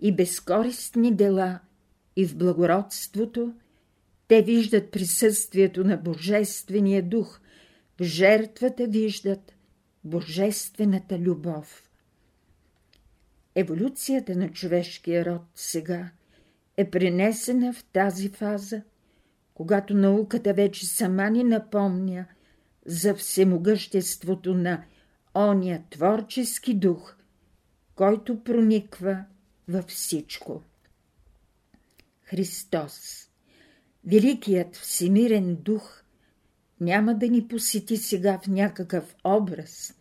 и 0.00 0.12
безкористни 0.12 1.14
дела 1.14 1.60
и 2.16 2.26
в 2.26 2.36
благородството 2.36 3.54
те 4.28 4.42
виждат 4.42 4.90
присъствието 4.90 5.84
на 5.84 5.96
Божествения 5.96 7.02
дух, 7.02 7.40
в 8.00 8.04
жертвата 8.04 8.86
виждат 8.86 9.54
Божествената 10.04 11.18
любов. 11.18 11.90
Еволюцията 13.54 14.36
на 14.36 14.52
човешкия 14.52 15.24
род 15.24 15.42
сега 15.54 16.10
е 16.78 16.90
пренесена 16.90 17.72
в 17.72 17.84
тази 17.84 18.28
фаза, 18.28 18.82
когато 19.54 19.94
науката 19.94 20.54
вече 20.54 20.86
сама 20.86 21.30
ни 21.30 21.44
напомня 21.44 22.26
за 22.86 23.14
всемогъществото 23.14 24.54
на 24.54 24.84
ония 25.34 25.82
творчески 25.90 26.74
дух, 26.74 27.16
който 27.94 28.44
прониква 28.44 29.24
във 29.68 29.84
всичко. 29.84 30.62
Христос, 32.22 33.28
Великият 34.04 34.76
Всемирен 34.76 35.56
Дух, 35.56 36.02
няма 36.80 37.14
да 37.14 37.28
ни 37.28 37.48
посети 37.48 37.96
сега 37.96 38.38
в 38.38 38.46
някакъв 38.46 39.14
образ, 39.24 39.94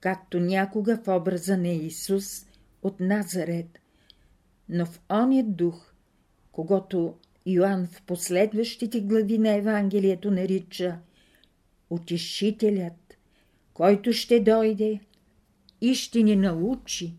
както 0.00 0.40
някога 0.40 1.00
в 1.04 1.08
образа 1.08 1.56
на 1.56 1.68
Исус 1.68 2.46
от 2.82 3.00
Назарет, 3.00 3.78
но 4.68 4.86
в 4.86 5.00
ония 5.10 5.44
дух, 5.44 5.87
когато 6.52 7.14
Йоанн 7.46 7.86
в 7.86 8.02
последващите 8.02 9.00
глави 9.00 9.38
на 9.38 9.54
Евангелието 9.54 10.30
нарича 10.30 10.98
Утешителят, 11.90 13.18
който 13.74 14.12
ще 14.12 14.40
дойде 14.40 15.00
и 15.80 15.94
ще 15.94 16.22
ни 16.22 16.36
научи 16.36 17.14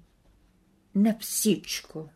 на 0.95 1.17
всичко. 1.19 2.09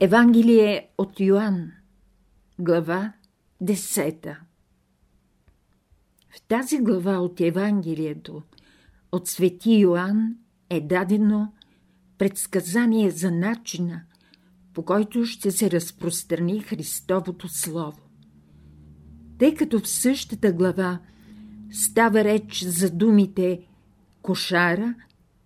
Евангелие 0.00 0.88
от 0.98 1.20
Йоанн, 1.20 1.72
глава 2.58 3.12
10 3.62 4.36
В 6.30 6.42
тази 6.42 6.78
глава 6.78 7.18
от 7.18 7.40
Евангелието 7.40 8.42
от 9.12 9.28
Свети 9.28 9.72
Йоанн 9.72 10.36
е 10.70 10.80
дадено 10.80 11.52
предсказание 12.18 13.10
за 13.10 13.30
начина, 13.30 14.02
по 14.74 14.84
който 14.84 15.24
ще 15.24 15.50
се 15.50 15.70
разпространи 15.70 16.60
Христовото 16.60 17.48
Слово. 17.48 18.00
Тъй 19.38 19.54
като 19.54 19.80
в 19.80 19.88
същата 19.88 20.52
глава 20.52 21.00
става 21.70 22.24
реч 22.24 22.64
за 22.64 22.90
думите 22.90 23.66
кошара, 24.22 24.94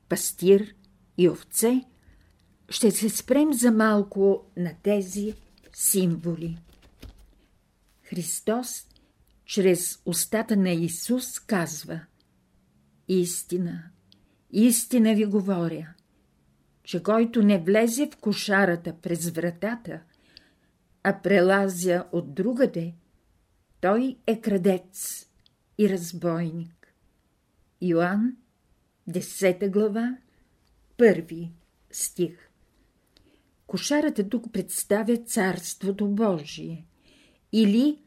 пастир 0.08 0.74
и 1.18 1.28
овце, 1.28 1.84
ще 2.68 2.90
се 2.90 3.08
спрем 3.08 3.52
за 3.52 3.70
малко 3.70 4.44
на 4.56 4.74
тези 4.82 5.34
символи. 5.72 6.58
Христос 8.02 8.86
чрез 9.44 9.98
устата 10.06 10.56
на 10.56 10.70
Исус 10.70 11.40
казва 11.40 12.00
Истина, 13.08 13.82
истина 14.50 15.14
ви 15.14 15.24
говоря, 15.24 15.94
че 16.84 17.02
който 17.02 17.42
не 17.42 17.58
влезе 17.58 18.10
в 18.10 18.16
кошарата 18.16 18.94
през 19.02 19.30
вратата, 19.30 20.00
а 21.02 21.20
прелазя 21.22 22.04
от 22.12 22.34
другаде, 22.34 22.94
той 23.80 24.16
е 24.26 24.40
крадец 24.40 25.26
и 25.78 25.88
разбойник. 25.88 26.94
Йоанн 27.82 28.36
10 29.10 29.70
глава, 29.70 30.16
първи 30.96 31.52
стих. 31.90 32.48
Кошарата 33.66 34.28
тук 34.28 34.52
представя 34.52 35.16
Царството 35.16 36.08
Божие 36.08 36.86
или 37.52 37.98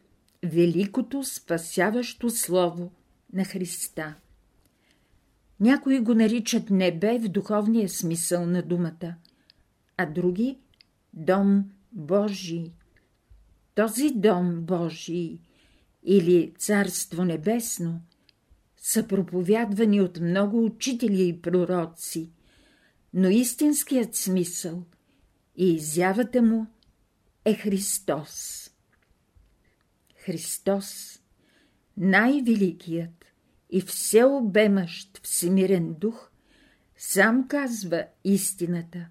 Великото 0.44 1.24
спасяващо 1.24 2.30
Слово 2.30 2.92
на 3.34 3.46
Христа. 3.46 4.16
Някои 5.60 6.00
го 6.00 6.13
наричат 6.13 6.70
небе 6.70 7.20
в 7.20 7.28
духовния 7.28 7.89
смисъл 7.89 8.46
на 8.46 8.62
думата, 8.62 9.15
а 9.98 10.06
други– 10.06 10.60
Дом 11.13 11.72
Божий. 11.91 12.72
Този 13.76 14.10
Дом 14.15 14.62
Божий 14.62 15.39
или 16.04 16.54
Царство 16.58 17.26
Небесно– 17.26 18.02
са 18.86 19.08
проповядвани 19.08 20.02
от 20.02 20.20
много 20.20 20.65
учители 20.65 21.28
и 21.28 21.41
пророци, 21.41 22.32
но 23.13 23.30
истинският 23.30 24.15
смисъл 24.15 24.84
и 25.56 25.74
изявата 25.74 26.41
му 26.41 26.68
е 27.46 27.54
Христос. 27.54 28.70
Христос, 30.15 31.20
най-великият 31.98 33.25
и 33.76 33.82
всеобемащ 33.82 35.20
всемирен 35.24 35.94
дух, 35.94 36.32
сам 36.98 37.48
казва 37.48 38.06
истината, 38.24 39.08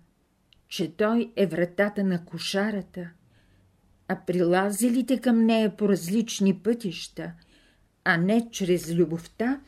че 0.68 0.96
той 0.96 1.33
е 1.37 1.46
вратата 1.46 2.05
на 2.05 2.24
кошарата, 2.24 3.11
а 4.09 4.20
прилазилите 4.27 5.20
към 5.20 5.44
нея 5.44 5.77
по 5.77 5.88
различни 5.88 6.59
пътища– 6.59 7.33
а 8.05 8.16
не 8.16 8.50
чрез 8.50 8.90
любовта, 8.90 9.61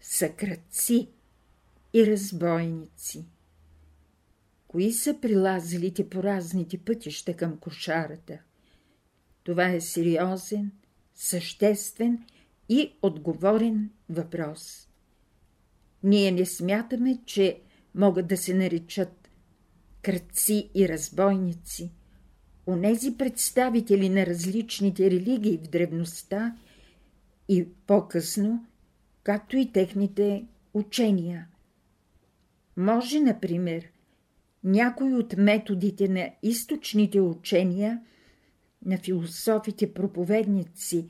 са 0.00 0.28
кръци 0.28 1.08
и 1.94 2.06
разбойници. 2.06 3.24
Кои 4.68 4.92
са 4.92 5.20
прилазилите 5.20 6.08
по 6.08 6.22
разните 6.22 6.78
пътища 6.78 7.36
към 7.36 7.58
кошарата? 7.58 8.38
Това 9.44 9.68
е 9.68 9.80
сериозен, 9.80 10.72
съществен 11.14 12.24
и 12.68 12.92
отговорен 13.02 13.90
въпрос. 14.08 14.88
Ние 16.02 16.30
не 16.30 16.46
смятаме, 16.46 17.18
че 17.26 17.60
могат 17.94 18.26
да 18.26 18.36
се 18.36 18.54
наричат 18.54 19.28
кръци 20.02 20.70
и 20.74 20.88
разбойници, 20.88 21.92
онези 22.66 23.16
представители 23.16 24.08
на 24.08 24.26
различните 24.26 25.10
религии 25.10 25.58
в 25.58 25.68
древността– 25.68 26.56
и 27.48 27.68
по-късно, 27.86 28.66
както 29.22 29.56
и 29.56 29.72
техните 29.72 30.46
учения. 30.74 31.48
Може, 32.76 33.20
например, 33.20 33.84
някой 34.64 35.14
от 35.14 35.36
методите 35.36 36.08
на 36.08 36.30
източните 36.42 37.20
учения 37.20 38.00
на 38.84 38.98
философите 38.98 39.94
проповедници 39.94 41.08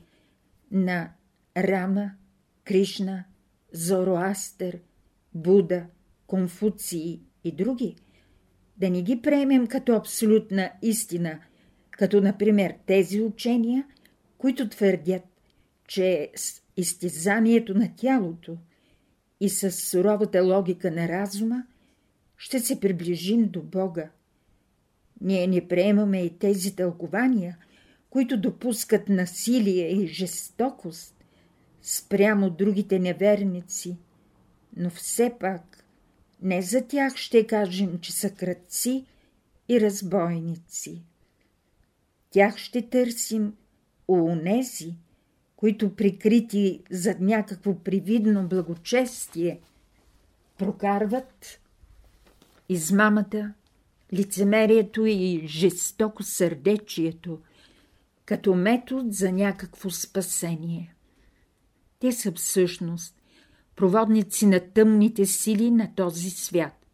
на 0.71 1.13
Рама, 1.57 2.11
Кришна, 2.63 3.23
Зороастър, 3.73 4.79
Буда, 5.33 5.85
Конфуции 6.27 7.21
и 7.43 7.51
други, 7.51 7.95
да 8.77 8.89
не 8.89 9.01
ги 9.01 9.21
приемем 9.21 9.67
като 9.67 9.95
абсолютна 9.95 10.71
истина, 10.81 11.39
като 11.91 12.21
например 12.21 12.75
тези 12.85 13.21
учения, 13.21 13.87
които 14.37 14.69
твърдят, 14.69 15.23
че 15.87 16.31
с 16.35 16.61
изтезанието 16.77 17.73
на 17.73 17.95
тялото 17.95 18.57
и 19.39 19.49
с 19.49 19.71
суровата 19.71 20.43
логика 20.43 20.91
на 20.91 21.07
разума 21.07 21.63
ще 22.37 22.59
се 22.59 22.79
приближим 22.79 23.49
до 23.49 23.61
Бога. 23.61 24.09
Ние 25.21 25.47
не 25.47 25.67
приемаме 25.67 26.21
и 26.21 26.37
тези 26.37 26.75
тълкования, 26.75 27.57
които 28.09 28.41
допускат 28.41 29.09
насилие 29.09 29.87
и 29.87 30.07
жестокост 30.07 31.22
спрямо 31.83 32.49
другите 32.49 32.99
неверници, 32.99 33.97
но 34.77 34.89
все 34.89 35.35
пак 35.39 35.85
не 36.41 36.61
за 36.61 36.87
тях 36.87 37.15
ще 37.15 37.47
кажем, 37.47 37.99
че 37.99 38.11
са 38.11 38.29
кръци 38.29 39.05
и 39.69 39.81
разбойници. 39.81 41.03
Тях 42.29 42.57
ще 42.57 42.89
търсим 42.89 43.53
у 44.07 44.15
унези, 44.15 44.95
които 45.55 45.95
прикрити 45.95 46.83
зад 46.91 47.19
някакво 47.19 47.75
привидно 47.75 48.47
благочестие, 48.47 49.59
прокарват 50.57 51.59
измамата, 52.69 53.53
лицемерието 54.13 55.05
и 55.05 55.41
жестоко 55.47 56.23
сърдечието, 56.23 57.39
като 58.25 58.55
метод 58.55 59.11
за 59.11 59.31
някакво 59.31 59.89
спасение. 59.89 60.92
Те 62.03 62.11
са 62.11 62.31
всъщност 62.31 63.15
проводници 63.75 64.45
на 64.45 64.59
тъмните 64.59 65.25
сили 65.25 65.71
на 65.71 65.95
този 65.95 66.29
свят. 66.29 66.85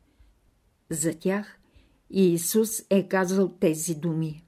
За 0.89 1.19
тях 1.19 1.59
Иисус 2.09 2.69
е 2.89 3.07
казал 3.07 3.57
тези 3.59 3.95
думи. 3.95 4.43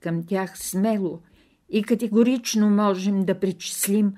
Към 0.00 0.26
тях 0.26 0.58
смело 0.58 1.20
и 1.68 1.82
категорично 1.82 2.70
можем 2.70 3.24
да 3.24 3.40
причислим 3.40 4.14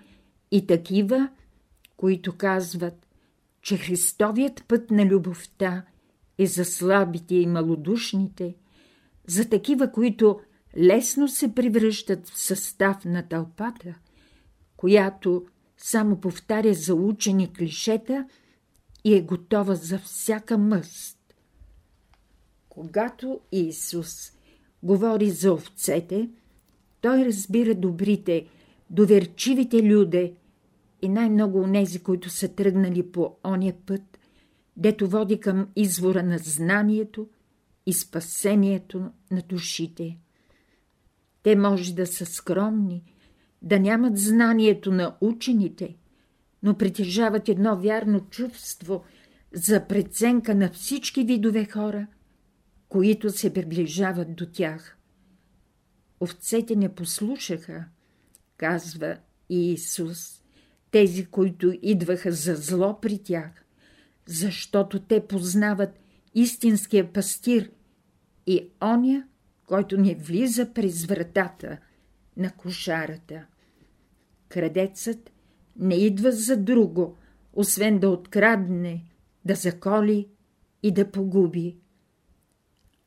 и 0.50 0.66
такива, 0.66 1.28
които 1.96 2.36
казват, 2.36 3.06
че 3.62 3.76
Христовият 3.76 4.64
път 4.68 4.90
на 4.90 5.06
любовта 5.06 5.84
е 6.38 6.46
за 6.46 6.64
слабите 6.64 7.34
и 7.34 7.46
малодушните, 7.46 8.54
за 9.26 9.48
такива, 9.48 9.92
които 9.92 10.40
лесно 10.78 11.28
се 11.28 11.54
превръщат 11.54 12.28
в 12.28 12.38
състав 12.38 13.04
на 13.04 13.28
тълпата, 13.28 13.94
която 14.82 15.46
само 15.76 16.20
повтаря 16.20 16.74
заучени 16.74 17.52
клишета 17.52 18.28
и 19.04 19.14
е 19.14 19.22
готова 19.22 19.74
за 19.74 19.98
всяка 19.98 20.58
мъст. 20.58 21.18
Когато 22.68 23.40
Исус 23.52 24.32
говори 24.82 25.30
за 25.30 25.52
овцете, 25.52 26.30
той 27.00 27.24
разбира 27.24 27.74
добрите, 27.74 28.46
доверчивите 28.90 29.82
люде 29.82 30.34
и 31.02 31.08
най-много 31.08 31.58
онези, 31.58 32.02
които 32.02 32.30
са 32.30 32.48
тръгнали 32.48 33.12
по 33.12 33.36
оня 33.44 33.72
път, 33.86 34.18
дето 34.76 35.08
води 35.08 35.40
към 35.40 35.68
извора 35.76 36.22
на 36.22 36.38
знанието 36.38 37.28
и 37.86 37.92
спасението 37.92 39.10
на 39.30 39.42
душите. 39.48 40.18
Те 41.42 41.56
може 41.56 41.94
да 41.94 42.06
са 42.06 42.26
скромни, 42.26 43.11
да 43.62 43.80
нямат 43.80 44.18
знанието 44.18 44.92
на 44.92 45.16
учените, 45.20 45.96
но 46.62 46.78
притежават 46.78 47.48
едно 47.48 47.76
вярно 47.76 48.20
чувство 48.20 49.04
за 49.54 49.86
преценка 49.86 50.54
на 50.54 50.70
всички 50.70 51.24
видове 51.24 51.64
хора, 51.64 52.06
които 52.88 53.30
се 53.30 53.52
приближават 53.52 54.34
до 54.34 54.46
тях. 54.46 54.96
Овцете 56.20 56.76
не 56.76 56.94
послушаха, 56.94 57.84
казва 58.56 59.16
Иисус, 59.48 60.42
тези, 60.90 61.26
които 61.26 61.74
идваха 61.82 62.32
за 62.32 62.54
зло 62.54 63.00
при 63.00 63.18
тях, 63.18 63.64
защото 64.26 65.00
те 65.00 65.26
познават 65.26 66.00
истинския 66.34 67.12
пастир 67.12 67.70
и 68.46 68.68
оня, 68.82 69.24
който 69.66 69.96
не 69.96 70.14
влиза 70.14 70.72
през 70.72 71.04
вратата 71.04 71.78
на 72.36 72.50
кошарата. 72.50 73.46
Крадецът 74.52 75.32
не 75.76 75.94
идва 75.94 76.32
за 76.32 76.56
друго, 76.56 77.16
освен 77.52 77.98
да 77.98 78.08
открадне, 78.08 79.04
да 79.44 79.54
заколи 79.54 80.28
и 80.82 80.90
да 80.90 81.10
погуби. 81.10 81.76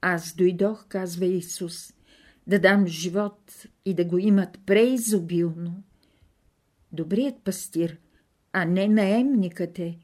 Аз 0.02 0.36
дойдох, 0.36 0.88
казва 0.88 1.26
Исус, 1.26 1.94
да 2.48 2.60
дам 2.60 2.88
живот 2.88 3.66
и 3.86 3.94
да 3.94 4.06
го 4.06 4.18
имат 4.18 4.60
преизобилно. 4.66 5.84
Добрият 6.92 7.44
пастир, 7.44 7.98
а 8.54 8.66
не 8.66 8.88
наемникът 8.88 9.80
е, 9.80 9.98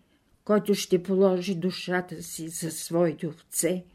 който 0.44 0.76
ще 0.76 1.04
положи 1.04 1.56
душата 1.56 2.24
си 2.24 2.50
за 2.50 2.72
своите 2.72 3.28
овце, 3.28 3.86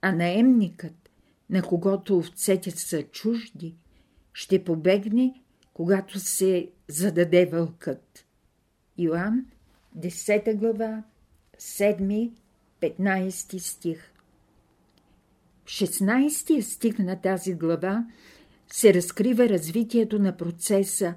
а 0.00 0.12
наемникът, 0.12 1.10
на 1.50 1.62
когото 1.62 2.18
овцете 2.18 2.70
са 2.70 3.02
чужди, 3.02 3.76
ще 4.32 4.64
побегне, 4.64 5.42
когато 5.80 6.18
се 6.18 6.70
зададе 6.88 7.46
вълкът. 7.46 8.26
Йоан, 8.98 9.46
10 9.98 10.56
глава, 10.56 11.02
7-15 11.58 13.58
стих 13.58 14.12
16 15.64 16.60
стих 16.60 16.98
на 16.98 17.20
тази 17.20 17.54
глава 17.54 18.06
се 18.72 18.94
разкрива 18.94 19.48
развитието 19.48 20.18
на 20.18 20.36
процеса 20.36 21.14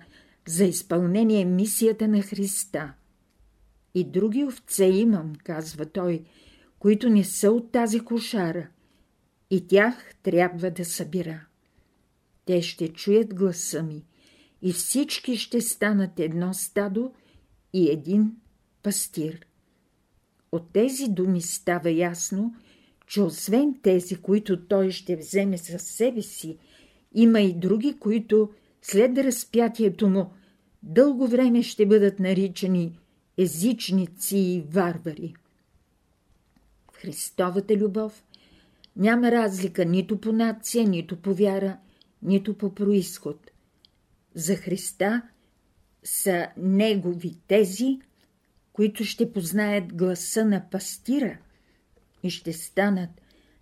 за 0.48 0.64
изпълнение 0.64 1.46
мисията 1.46 2.08
на 2.08 2.22
Христа. 2.22 2.94
И 3.96 4.04
други 4.04 4.44
овце 4.44 4.86
имам, 4.86 5.34
казва 5.44 5.86
той, 5.86 6.24
които 6.80 7.10
не 7.10 7.24
са 7.24 7.52
от 7.52 7.72
тази 7.72 8.00
кошара, 8.00 8.68
и 9.50 9.68
тях 9.68 10.14
трябва 10.24 10.72
да 10.72 10.86
събира. 10.86 11.46
Те 12.46 12.62
ще 12.62 12.88
чуят 12.88 13.36
гласа 13.36 13.84
ми, 13.84 14.06
и 14.64 14.74
всички 14.74 15.38
ще 15.38 15.62
станат 15.62 16.20
едно 16.20 16.54
стадо 16.54 17.12
и 17.74 17.90
един 17.92 18.32
пастир. 18.84 19.46
От 20.52 20.74
тези 20.74 21.08
думи 21.08 21.42
става 21.42 21.92
ясно, 21.92 22.56
че 23.08 23.22
освен 23.22 23.80
тези, 23.82 24.16
които 24.16 24.68
той 24.68 24.92
ще 24.92 25.16
вземе 25.16 25.58
със 25.58 25.82
себе 25.82 26.22
си, 26.22 26.58
има 27.14 27.42
и 27.42 27.54
други, 27.54 28.00
които 28.00 28.50
след 28.82 29.18
разпятието 29.18 30.10
му 30.10 30.34
дълго 30.84 31.28
време 31.28 31.64
ще 31.64 31.86
бъдат 31.86 32.20
наричани 32.20 33.00
езичници 33.38 34.38
и 34.38 34.64
варвари. 34.70 35.34
В 36.92 36.96
Христовата 36.96 37.78
любов 37.78 38.24
няма 38.96 39.32
разлика 39.32 39.86
нито 39.86 40.22
по 40.22 40.32
нация, 40.32 40.88
нито 40.88 41.22
по 41.22 41.34
вяра, 41.34 41.78
нито 42.22 42.58
по 42.58 42.76
происход. 42.76 43.53
За 44.36 44.56
Христа 44.56 45.22
са 46.04 46.48
Негови 46.58 47.38
тези, 47.48 48.00
които 48.74 49.04
ще 49.04 49.32
познаят 49.32 49.94
гласа 49.94 50.46
на 50.46 50.70
пастира– 50.70 51.38
и 52.24 52.30
ще 52.30 52.54
станат 52.54 53.10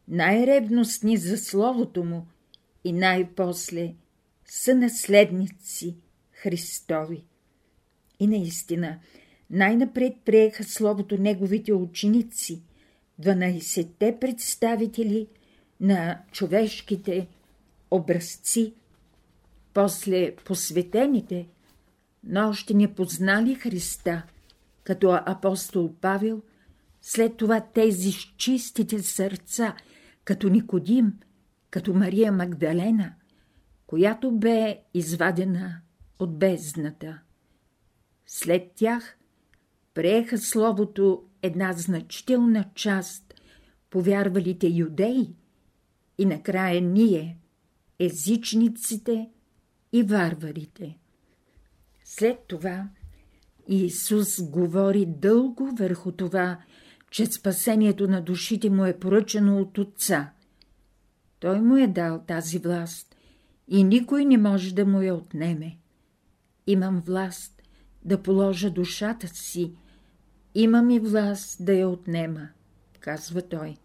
най-ревностни 0.08 1.18
за 1.18 1.38
Словото 1.38 2.04
му 2.04 2.28
и 2.84 2.94
най-после 2.94 3.94
са 4.46 4.76
наследници 4.76 5.96
Христови. 6.32 7.24
И 8.20 8.28
наистина, 8.28 9.00
най-напред 9.50 10.14
приеха 10.26 10.64
Словото 10.64 11.18
неговите 11.18 11.74
ученици, 11.74 12.62
12-те 13.22 14.18
представители 14.20 15.28
на 15.80 16.22
човешките 16.32 17.28
образци, 17.92 18.74
после 19.74 20.36
посветените, 20.36 21.48
но 22.24 22.50
още 22.50 22.74
не 22.74 22.94
познали 22.96 23.56
Христа, 23.56 24.24
като 24.84 25.20
апостол 25.26 25.94
Павел 26.02 26.42
след 27.02 27.38
това 27.38 27.62
тези 27.74 28.12
с 28.12 28.34
чистите 28.38 29.04
сърца, 29.04 29.76
като 30.24 30.50
Никодим, 30.50 31.14
като 31.70 31.94
Мария 31.94 32.32
Магдалена, 32.32 33.14
която 33.88 34.32
бе 34.32 34.82
извадена 34.94 35.82
от 36.20 36.38
бездната. 36.38 37.20
След 38.26 38.72
тях 38.76 39.18
приеха 39.94 40.38
Словото 40.38 41.24
една 41.42 41.74
значителна 41.74 42.66
част 42.76 43.34
повярвалите 43.90 44.68
юдеи 44.68 45.36
и 46.18 46.26
накрая 46.26 46.82
ние, 46.82 47.38
езичниците 48.00 49.30
и 49.94 50.04
варварите. 50.04 50.98
След 52.04 52.40
това 52.48 52.90
Иисус 53.68 54.42
говори 54.42 55.06
дълго 55.06 55.72
върху 55.76 56.12
това, 56.12 56.60
че 57.12 57.26
спасението 57.26 58.08
на 58.08 58.22
душите 58.22 58.70
му 58.70 58.86
е 58.86 59.00
поръчано 59.00 59.62
от 59.62 59.78
Отца. 59.78 60.32
Той 61.40 61.62
му 61.62 61.78
е 61.78 61.88
дал 61.88 62.24
тази 62.28 62.60
власт 62.60 63.16
и 63.68 63.84
никой 63.84 64.26
не 64.26 64.38
може 64.38 64.76
да 64.76 64.86
му 64.86 65.02
я 65.02 65.16
отнеме. 65.16 65.78
Имам 66.68 67.02
власт 67.06 67.62
да 68.06 68.24
положа 68.24 68.70
душата 68.70 69.28
си, 69.28 69.74
имам 70.56 70.90
и 70.90 71.00
власт 71.00 71.66
да 71.66 71.74
я 71.74 71.90
отнема. 71.90 72.48
казва 73.00 73.42
той. 73.42 73.76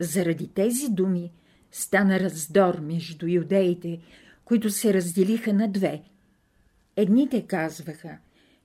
Заради 0.00 0.48
тези 0.48 0.88
думи 0.90 1.32
стана 1.70 2.20
раздор 2.20 2.78
между 2.78 3.26
юдеите, 3.26 4.00
които 4.46 4.70
се 4.70 4.94
разделиха 4.94 5.52
на 5.52 5.68
две. 5.68 6.02
Едните 6.96 7.46
казваха, 7.46 8.18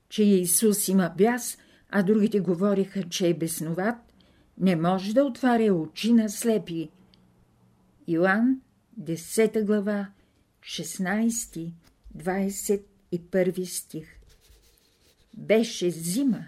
че 0.09 0.23
Исус 0.23 0.87
има 0.87 1.13
бяс, 1.17 1.57
а 1.89 2.03
другите 2.03 2.39
говориха, 2.39 3.03
че 3.03 3.27
е 3.27 3.33
бесноват, 3.33 3.95
не 4.57 4.75
може 4.75 5.13
да 5.13 5.23
отваря 5.23 5.73
очи 5.73 6.13
на 6.13 6.29
слепи. 6.29 6.89
Йоанн, 8.07 8.61
10 9.01 9.65
глава, 9.65 10.07
16, 10.61 11.73
21 12.17 13.63
стих 13.63 14.19
Беше 15.37 15.89
зима, 15.89 16.45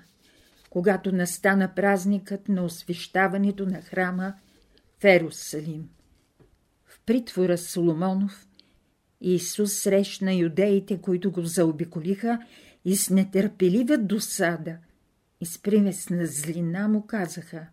когато 0.70 1.12
настана 1.12 1.76
празникът 1.76 2.50
на 2.50 2.64
освещаването 2.64 3.66
на 3.66 3.82
храма 3.82 4.34
в 5.00 5.04
Ерусалим. 5.04 5.90
В 6.86 7.00
притвора 7.06 7.58
Соломонов 7.58 8.48
Исус 9.24 9.74
срещна 9.74 10.34
юдеите, 10.34 11.02
които 11.02 11.32
го 11.32 11.42
заобиколиха 11.42 12.40
и 12.86 12.96
с 12.96 13.10
нетърпелива 13.10 13.98
досада 13.98 14.78
и 15.42 15.46
с 15.46 15.62
примесна 15.62 16.26
злина 16.26 16.88
му 16.88 17.08
казаха 17.08 17.68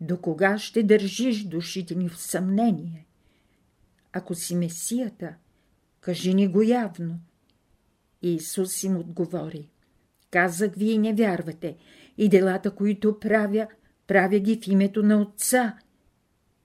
«До 0.00 0.20
кога 0.20 0.58
ще 0.58 0.82
държиш 0.82 1.44
душите 1.44 1.94
ни 1.94 2.08
в 2.08 2.18
съмнение? 2.18 3.06
Ако 4.12 4.34
си 4.34 4.56
Месията, 4.56 5.34
кажи 6.00 6.34
ни 6.34 6.48
го 6.48 6.62
явно». 6.62 7.20
И 8.22 8.34
Исус 8.34 8.82
им 8.82 8.96
отговори 8.96 9.68
Казах 10.30 10.74
ви 10.74 10.90
и 10.90 10.98
не 10.98 11.14
вярвате, 11.14 11.76
и 12.18 12.28
делата, 12.28 12.70
които 12.70 13.20
правя, 13.20 13.66
правя 14.06 14.38
ги 14.38 14.60
в 14.62 14.66
името 14.66 15.02
на 15.02 15.20
Отца. 15.20 15.78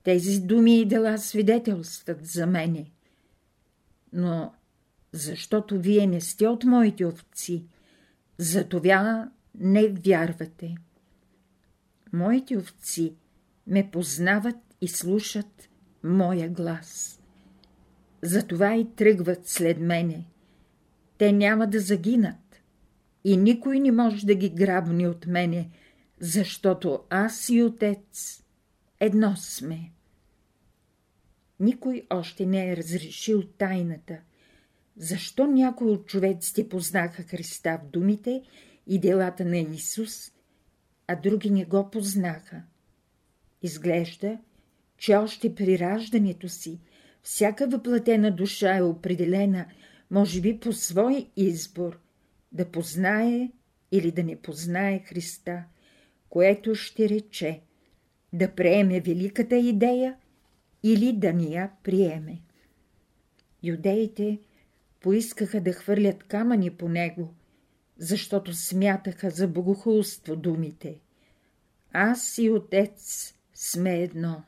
Тези 0.03 0.41
думи 0.41 0.79
и 0.79 0.85
дела 0.85 1.17
свидетелстват 1.17 2.25
за 2.25 2.47
мене. 2.47 2.91
Но 4.13 4.53
защото 5.13 5.79
вие 5.79 6.07
не 6.07 6.21
сте 6.21 6.47
от 6.47 6.63
моите 6.63 7.05
овци, 7.05 7.65
затова 8.37 9.31
не 9.59 9.87
вярвате. 9.87 10.75
Моите 12.13 12.57
овци 12.57 13.15
ме 13.67 13.89
познават 13.91 14.55
и 14.81 14.87
слушат 14.87 15.69
моя 16.03 16.49
глас. 16.49 17.19
Затова 18.21 18.75
и 18.75 18.95
тръгват 18.95 19.47
след 19.47 19.79
мене. 19.79 20.25
Те 21.17 21.31
няма 21.31 21.67
да 21.67 21.79
загинат 21.79 22.61
и 23.23 23.37
никой 23.37 23.79
не 23.79 23.91
може 23.91 24.25
да 24.25 24.35
ги 24.35 24.49
грабни 24.49 25.07
от 25.07 25.25
мене, 25.25 25.69
защото 26.19 27.03
аз 27.09 27.49
и 27.49 27.63
отец 27.63 28.43
едно 28.99 29.35
сме. 29.35 29.91
Никой 31.61 32.03
още 32.09 32.45
не 32.45 32.71
е 32.71 32.77
разрешил 32.77 33.43
тайната– 33.43 34.17
защо 34.97 35.47
някои 35.47 35.91
от 35.91 36.07
човеците 36.07 36.69
познаха 36.69 37.23
Христа 37.23 37.79
в 37.83 37.91
думите 37.91 38.43
и 38.87 38.99
делата 38.99 39.45
на 39.45 39.57
Исус, 39.57 40.31
а 41.07 41.15
други 41.15 41.49
не 41.49 41.65
го 41.65 41.89
познаха. 41.91 42.61
Изглежда, 43.61 44.37
че 44.97 45.15
още 45.15 45.55
при 45.55 45.79
раждането 45.79 46.49
си 46.49 46.79
всяка 47.23 47.67
въплатена 47.67 48.35
душа 48.35 48.77
е 48.77 48.81
определена, 48.81 49.65
може 50.11 50.41
би 50.41 50.59
по 50.59 50.73
свой 50.73 51.27
избор, 51.35 51.99
да 52.51 52.71
познае 52.71 53.51
или 53.91 54.11
да 54.11 54.23
не 54.23 54.35
познае 54.35 54.99
Христа, 54.99 55.63
което 56.29 56.75
ще 56.75 57.09
рече 57.09 57.61
да 58.33 58.51
приеме 58.51 59.01
великата 59.01 59.57
идея 59.57 60.15
или 60.83 61.13
да 61.13 61.33
ни 61.33 61.53
я 61.53 61.71
приеме. 61.83 62.41
Юдеите– 63.63 64.39
поискаха 65.01 65.61
да 65.61 65.73
хвърлят 65.73 66.23
камъни 66.23 66.71
по 66.71 66.89
него, 66.89 67.33
защото 67.97 68.53
смятаха 68.53 69.29
за 69.29 69.47
богохулство 69.47 70.35
думите. 70.35 70.99
Аз 71.93 72.37
и 72.37 72.49
отец 72.49 73.33
сме 73.53 73.99
едно. 73.99 74.43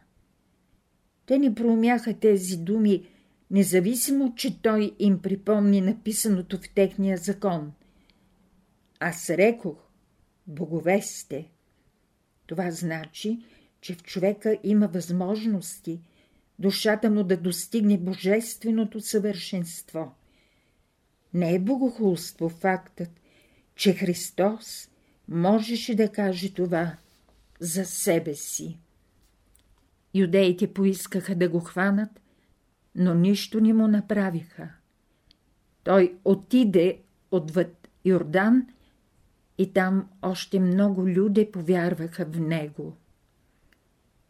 Те 1.25 1.37
ни 1.37 1.55
проумяха 1.55 2.19
тези 2.19 2.57
думи, 2.57 3.07
независимо, 3.51 4.35
че 4.35 4.61
той 4.61 4.95
им 4.99 5.19
припомни 5.19 5.81
написаното 5.81 6.57
в 6.57 6.73
техния 6.75 7.17
закон. 7.17 7.73
Аз 8.99 9.29
рекох, 9.29 9.77
богове 10.47 11.01
сте. 11.01 11.49
Това 12.47 12.71
значи, 12.71 13.45
че 13.81 13.95
в 13.95 14.03
човека 14.03 14.57
има 14.63 14.87
възможности, 14.87 16.01
душата 16.59 17.09
му 17.09 17.23
да 17.23 17.37
достигне 17.37 17.97
божественото 17.97 19.01
съвършенство. 19.01 20.15
Не 21.33 21.55
е 21.55 21.59
богохулство 21.59 22.49
фактът, 22.49 23.09
че 23.75 23.93
Христос 23.93 24.89
можеше 25.27 25.95
да 25.95 26.11
каже 26.11 26.53
това 26.53 26.97
за 27.59 27.85
себе 27.85 28.35
си. 28.35 28.77
Юдеите 30.13 30.73
поискаха 30.73 31.35
да 31.35 31.49
го 31.49 31.59
хванат, 31.59 32.21
но 32.95 33.13
нищо 33.13 33.61
не 33.61 33.73
му 33.73 33.87
направиха. 33.87 34.69
Той 35.83 36.15
отиде 36.25 36.99
отвъд 37.31 37.89
Йордан 38.05 38.67
и 39.57 39.73
там 39.73 40.09
още 40.21 40.59
много 40.59 41.07
люди 41.07 41.51
повярваха 41.51 42.25
в 42.25 42.39
него. 42.39 42.97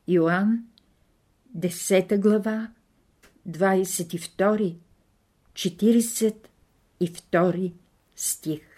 Йоанн, 0.07 0.67
10 1.53 2.19
глава, 2.19 2.71
22, 3.45 4.75
40 5.55 6.35
и 6.99 7.07
втори 7.07 7.73
стих. 8.15 8.72